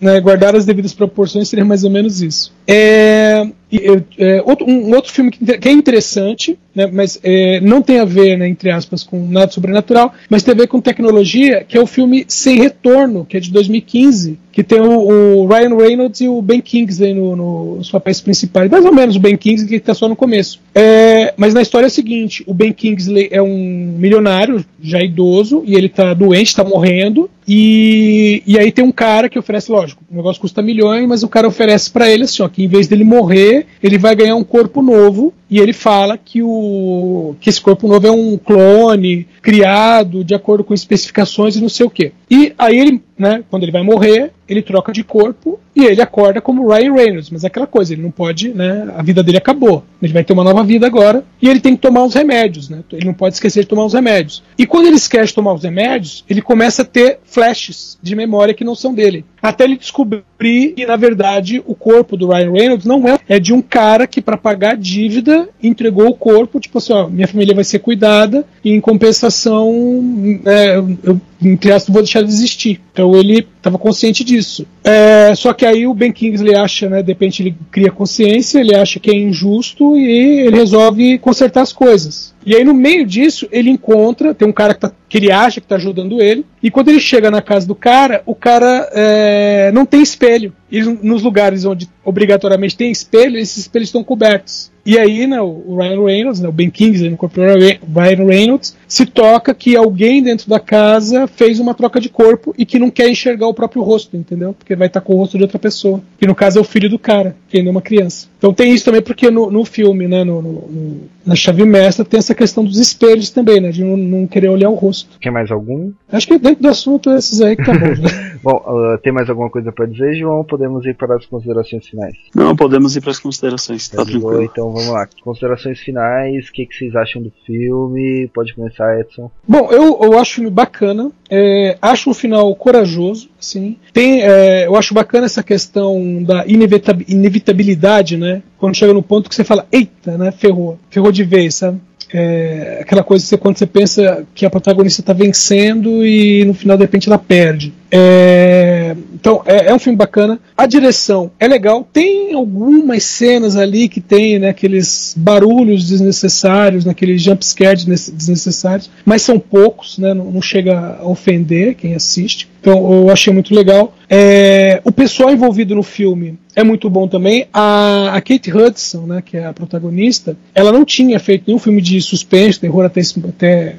[0.00, 2.52] né, guardar as devidas proporções seria mais ou menos isso.
[2.66, 7.82] É, E, é, outro, um outro filme que, que é interessante, né, mas é, não
[7.82, 11.64] tem a ver, né, entre aspas, com nada sobrenatural, mas tem a ver com tecnologia,
[11.64, 15.76] que é o filme Sem Retorno, que é de 2015, que tem o, o Ryan
[15.76, 18.68] Reynolds e o Ben Kingsley no, no, nos papéis principais.
[18.68, 20.60] Mais ou menos o Ben Kingsley que está só no começo.
[20.74, 25.62] É, mas na história é a seguinte: o Ben Kingsley é um milionário, já idoso,
[25.64, 27.30] e ele está doente, está morrendo.
[27.46, 31.28] E, e aí tem um cara que oferece, lógico, o negócio custa milhões, mas o
[31.28, 34.44] cara oferece para ele assim, ó, que em vez dele morrer, ele vai ganhar um
[34.44, 40.22] corpo novo e ele fala que, o, que esse corpo novo é um clone criado
[40.22, 42.12] de acordo com especificações e não sei o que.
[42.30, 46.40] E aí ele, né, quando ele vai morrer, ele troca de corpo e ele acorda
[46.40, 49.84] como Ryan Reynolds, mas é aquela coisa, ele não pode, né, a vida dele acabou.
[50.02, 52.82] Ele vai ter uma nova vida agora e ele tem que tomar os remédios, né?
[52.92, 54.42] Ele não pode esquecer de tomar os remédios.
[54.56, 58.54] E quando ele esquece de tomar os remédios, ele começa a ter flashes de memória
[58.54, 59.24] que não são dele.
[59.42, 63.52] Até ele descobrir que, na verdade, o corpo do Ryan Reynolds não é, é de
[63.52, 67.54] um cara que, para pagar a dívida, entregou o corpo, tipo assim, ó, minha família
[67.54, 72.80] vai ser cuidada, e em compensação, é, eu, entre aspas, vou deixar de existir.
[72.92, 74.66] Então ele estava consciente disso.
[74.82, 78.74] É, só que aí o Ben Kingsley acha, né, de repente ele cria consciência, ele
[78.74, 82.34] acha que é injusto e ele resolve consertar as coisas.
[82.44, 85.60] E aí, no meio disso, ele encontra, tem um cara que, tá, que ele acha
[85.60, 89.70] que está ajudando ele, e quando ele chega na casa do cara, o cara é,
[89.72, 90.52] não tem espelho.
[90.70, 94.70] E nos lugares onde obrigatoriamente tem espelho, esses espelhos estão cobertos.
[94.88, 99.04] E aí, né, o Ryan Reynolds, né, o Ben Kingsley, no corpo Ryan Reynolds, se
[99.04, 103.08] toca que alguém dentro da casa fez uma troca de corpo e que não quer
[103.08, 104.54] enxergar o próprio rosto, entendeu?
[104.54, 106.00] Porque vai estar com o rosto de outra pessoa.
[106.18, 108.26] Que no caso é o filho do cara, que ainda é uma criança.
[108.38, 112.18] Então tem isso também porque no, no filme, né, no, no, na chave mestra, tem
[112.18, 115.18] essa questão dos espelhos também, né, de não, não querer olhar o rosto.
[115.20, 115.92] Quer mais algum?
[116.10, 117.86] Acho que dentro do assunto esses aí que tá bom.
[117.86, 118.38] Né?
[118.42, 120.44] bom, uh, tem mais alguma coisa para dizer, João?
[120.44, 122.14] Podemos ir para as considerações finais?
[122.34, 124.42] Não, podemos ir para as considerações, tá, tá tranquilo.
[124.42, 125.08] Então vamos lá.
[125.22, 128.30] Considerações finais, o que, que vocês acham do filme?
[128.32, 129.30] Pode começar, Edson.
[129.46, 131.10] Bom, eu, eu acho o filme bacana.
[131.30, 133.76] É, acho um final corajoso, sim.
[133.92, 138.42] Tem, é, eu acho bacana essa questão da inevitabilidade, né?
[138.56, 140.30] Quando chega no ponto que você fala, eita, né?
[140.32, 141.80] Ferrou, ferrou de vez, sabe?
[142.12, 146.54] É, aquela coisa que você, quando você pensa que a protagonista está vencendo e no
[146.54, 147.72] final de repente ela perde.
[147.90, 150.38] É, então é, é, um filme bacana.
[150.56, 151.88] A direção é legal.
[151.92, 159.22] Tem algumas cenas ali que tem né, aqueles barulhos desnecessários, naqueles jump scares desnecessários, mas
[159.22, 162.48] são poucos, né, não, não chega a ofender quem assiste.
[162.60, 163.94] Então eu achei muito legal.
[164.10, 167.46] É, o pessoal envolvido no filme é muito bom também.
[167.52, 171.80] A, a, Kate Hudson, né, que é a protagonista, ela não tinha feito nenhum filme
[171.80, 173.76] de suspense, terror até, até,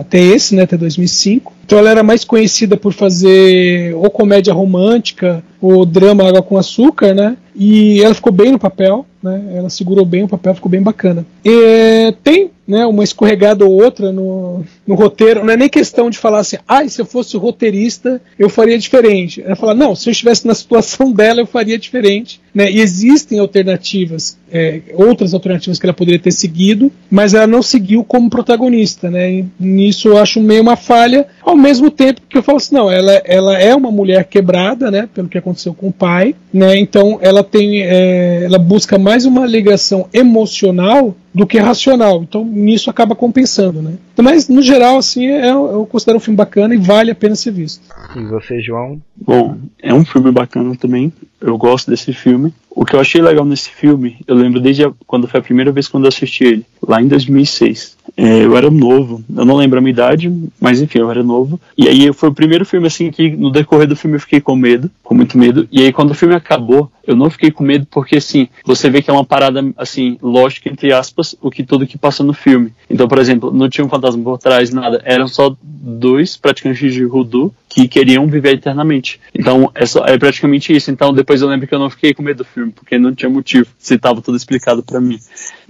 [0.00, 1.52] até esse, né, até 2005.
[1.64, 7.14] Então ela era mais conhecida por fazer ou comédia romântica ou drama água com açúcar,
[7.14, 7.38] né?
[7.56, 9.42] E ela ficou bem no papel, né?
[9.54, 11.24] Ela segurou bem o papel, ficou bem bacana.
[11.42, 15.44] E, tem né, uma escorregada ou outra no, no roteiro.
[15.44, 19.42] Não é nem questão de falar assim, ah, se eu fosse roteirista, eu faria diferente.
[19.42, 22.40] Ela fala, não, se eu estivesse na situação dela, eu faria diferente.
[22.54, 22.70] Né?
[22.70, 28.04] E existem alternativas, é, outras alternativas que ela poderia ter seguido, mas ela não seguiu
[28.04, 29.10] como protagonista.
[29.10, 29.32] Né?
[29.32, 32.90] E nisso eu acho meio uma falha, ao mesmo tempo que eu falo assim, não,
[32.90, 36.76] ela, ela é uma mulher quebrada, né, pelo que aconteceu com o pai, né?
[36.76, 42.22] Então ela tem, é, ela busca mais uma ligação emocional do que racional.
[42.22, 43.94] Então nisso acaba compensando, né?
[44.16, 47.50] Mas no geral, assim, é, eu considero um filme bacana e vale a pena ser
[47.50, 47.82] visto.
[48.16, 49.00] E você, João?
[49.16, 51.12] Bom, é um filme bacana também.
[51.40, 52.54] Eu gosto desse filme.
[52.70, 55.70] O que eu achei legal nesse filme, eu lembro desde a, quando foi a primeira
[55.70, 57.96] vez quando eu assisti ele, lá em 2006.
[58.16, 61.60] É, eu era novo, eu não lembro a minha idade, mas enfim, eu era novo.
[61.78, 64.56] E aí foi o primeiro filme assim que no decorrer do filme eu fiquei com
[64.56, 65.68] medo, com muito medo.
[65.70, 69.00] E aí quando o filme acabou, eu não fiquei com medo porque assim, você vê
[69.00, 72.72] que é uma parada assim, lógica entre aspas, o que tudo que passa no filme.
[72.90, 77.04] Então, por exemplo, não tinha um fantasma por trás, nada, eram só dois praticantes de
[77.04, 79.20] voodoo que queriam viver eternamente.
[79.34, 80.92] Então, é, só, é praticamente isso.
[80.92, 83.28] Então, depois eu lembro que eu não fiquei com medo do filme, porque não tinha
[83.28, 85.18] motivo, se estava tudo explicado para mim.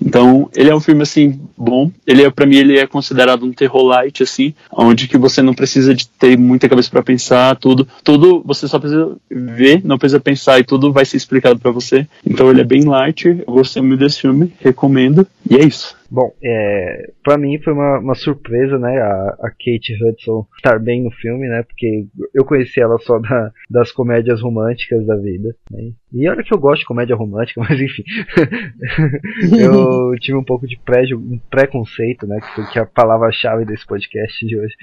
[0.00, 1.90] Então, ele é um filme assim bom.
[2.06, 5.54] Ele é para mim ele é considerado um terror light assim, onde que você não
[5.54, 10.20] precisa de ter muita cabeça para pensar, tudo, tudo você só precisa ver, não precisa
[10.20, 12.06] pensar e tudo vai ser explicado para você.
[12.26, 13.26] Então, ele é bem light.
[13.26, 15.26] Eu gostei muito desse filme, recomendo.
[15.48, 15.96] E é isso.
[16.10, 21.02] Bom, é, para mim foi uma, uma, surpresa, né, a, a, Kate Hudson estar bem
[21.02, 25.92] no filme, né, porque eu conheci ela só da, das comédias românticas da vida, né,
[26.12, 28.04] e olha que eu gosto de comédia romântica, mas enfim,
[29.58, 34.46] eu tive um pouco de pré, um preconceito, né, que foi a palavra-chave desse podcast
[34.46, 34.74] de hoje,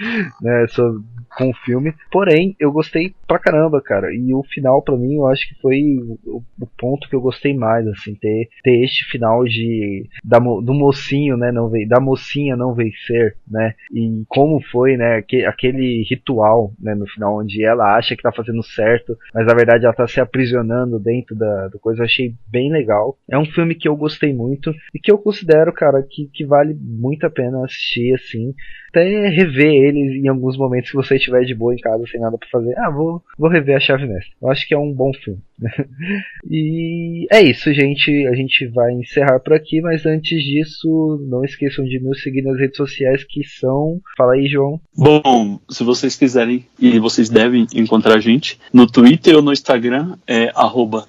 [0.41, 1.01] né, sobre
[1.37, 1.93] com o filme.
[2.11, 4.13] Porém, eu gostei pra caramba, cara.
[4.13, 5.81] E o final, para mim, eu acho que foi
[6.25, 10.73] o, o, ponto que eu gostei mais, assim, ter, ter este final de da, do
[10.73, 13.73] mocinho, né, não da mocinha não vencer, né?
[13.93, 18.31] E como foi, né, que, aquele ritual, né, no final, onde ela acha que tá
[18.31, 22.33] fazendo certo, mas na verdade ela tá se aprisionando dentro da, da coisa, eu achei
[22.47, 23.17] bem legal.
[23.29, 26.73] É um filme que eu gostei muito e que eu considero, cara, que, que vale
[26.73, 28.53] muito a pena assistir, assim
[28.91, 32.37] até rever ele em alguns momentos que você estiver de boa em casa sem nada
[32.37, 32.77] para fazer.
[32.77, 34.33] Ah, vou, vou rever a chave mestre.
[34.41, 35.39] Eu acho que é um bom filme.
[36.49, 38.27] e é isso, gente.
[38.27, 42.59] A gente vai encerrar por aqui, mas antes disso, não esqueçam de nos seguir nas
[42.59, 43.99] redes sociais que são.
[44.17, 44.79] Fala aí, João.
[44.95, 50.17] Bom, se vocês quiserem e vocês devem encontrar a gente no Twitter ou no Instagram
[50.27, 50.51] é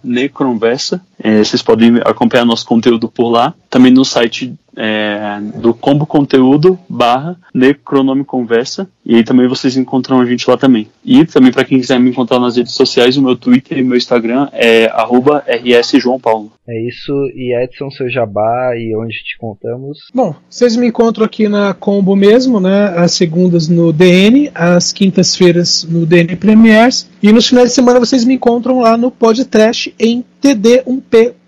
[0.05, 1.05] @necronversa.
[1.23, 3.55] É, vocês podem acompanhar nosso conteúdo por lá.
[3.71, 8.89] Também no site é, do Combo Conteúdo barra Necronome Conversa.
[9.05, 10.89] E aí também vocês encontram a gente lá também.
[11.05, 13.97] E também para quem quiser me encontrar nas redes sociais, o meu Twitter e meu
[13.97, 16.53] Instagram é arroba rsjoaopaulo.
[16.67, 19.99] É isso, e Edson, seu jabá e onde te contamos?
[20.15, 22.95] Bom, vocês me encontram aqui na Combo mesmo, né?
[22.97, 28.25] As segundas no DN, as quintas-feiras no DN Premiers, e nos finais de semana vocês
[28.25, 31.42] me encontram lá no Podcast em td1p.com.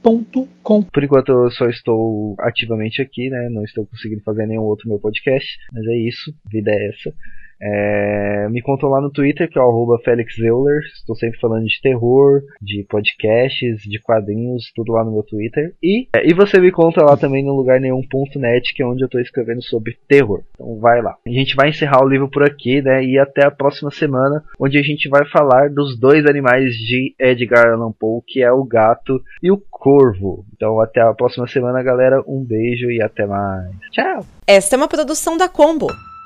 [0.92, 3.48] Por enquanto eu só estou ativamente aqui, né?
[3.48, 7.14] Não estou conseguindo fazer nenhum outro meu podcast, mas é isso, vida é essa.
[7.60, 10.80] É, me contam lá no Twitter, que é o Felix Euler.
[10.94, 15.74] Estou sempre falando de terror, de podcasts, de quadrinhos, tudo lá no meu Twitter.
[15.82, 19.06] E, é, e você me conta lá também no lugar nenhum.net, que é onde eu
[19.06, 20.42] estou escrevendo sobre terror.
[20.54, 21.16] Então vai lá.
[21.26, 23.04] A gente vai encerrar o livro por aqui, né?
[23.04, 27.72] E até a próxima semana, onde a gente vai falar dos dois animais de Edgar
[27.72, 30.44] Allan Poe, que é o gato e o corvo.
[30.54, 32.22] Então até a próxima semana, galera.
[32.26, 33.70] Um beijo e até mais.
[33.90, 34.24] Tchau!
[34.46, 35.86] Esta é uma produção da Combo.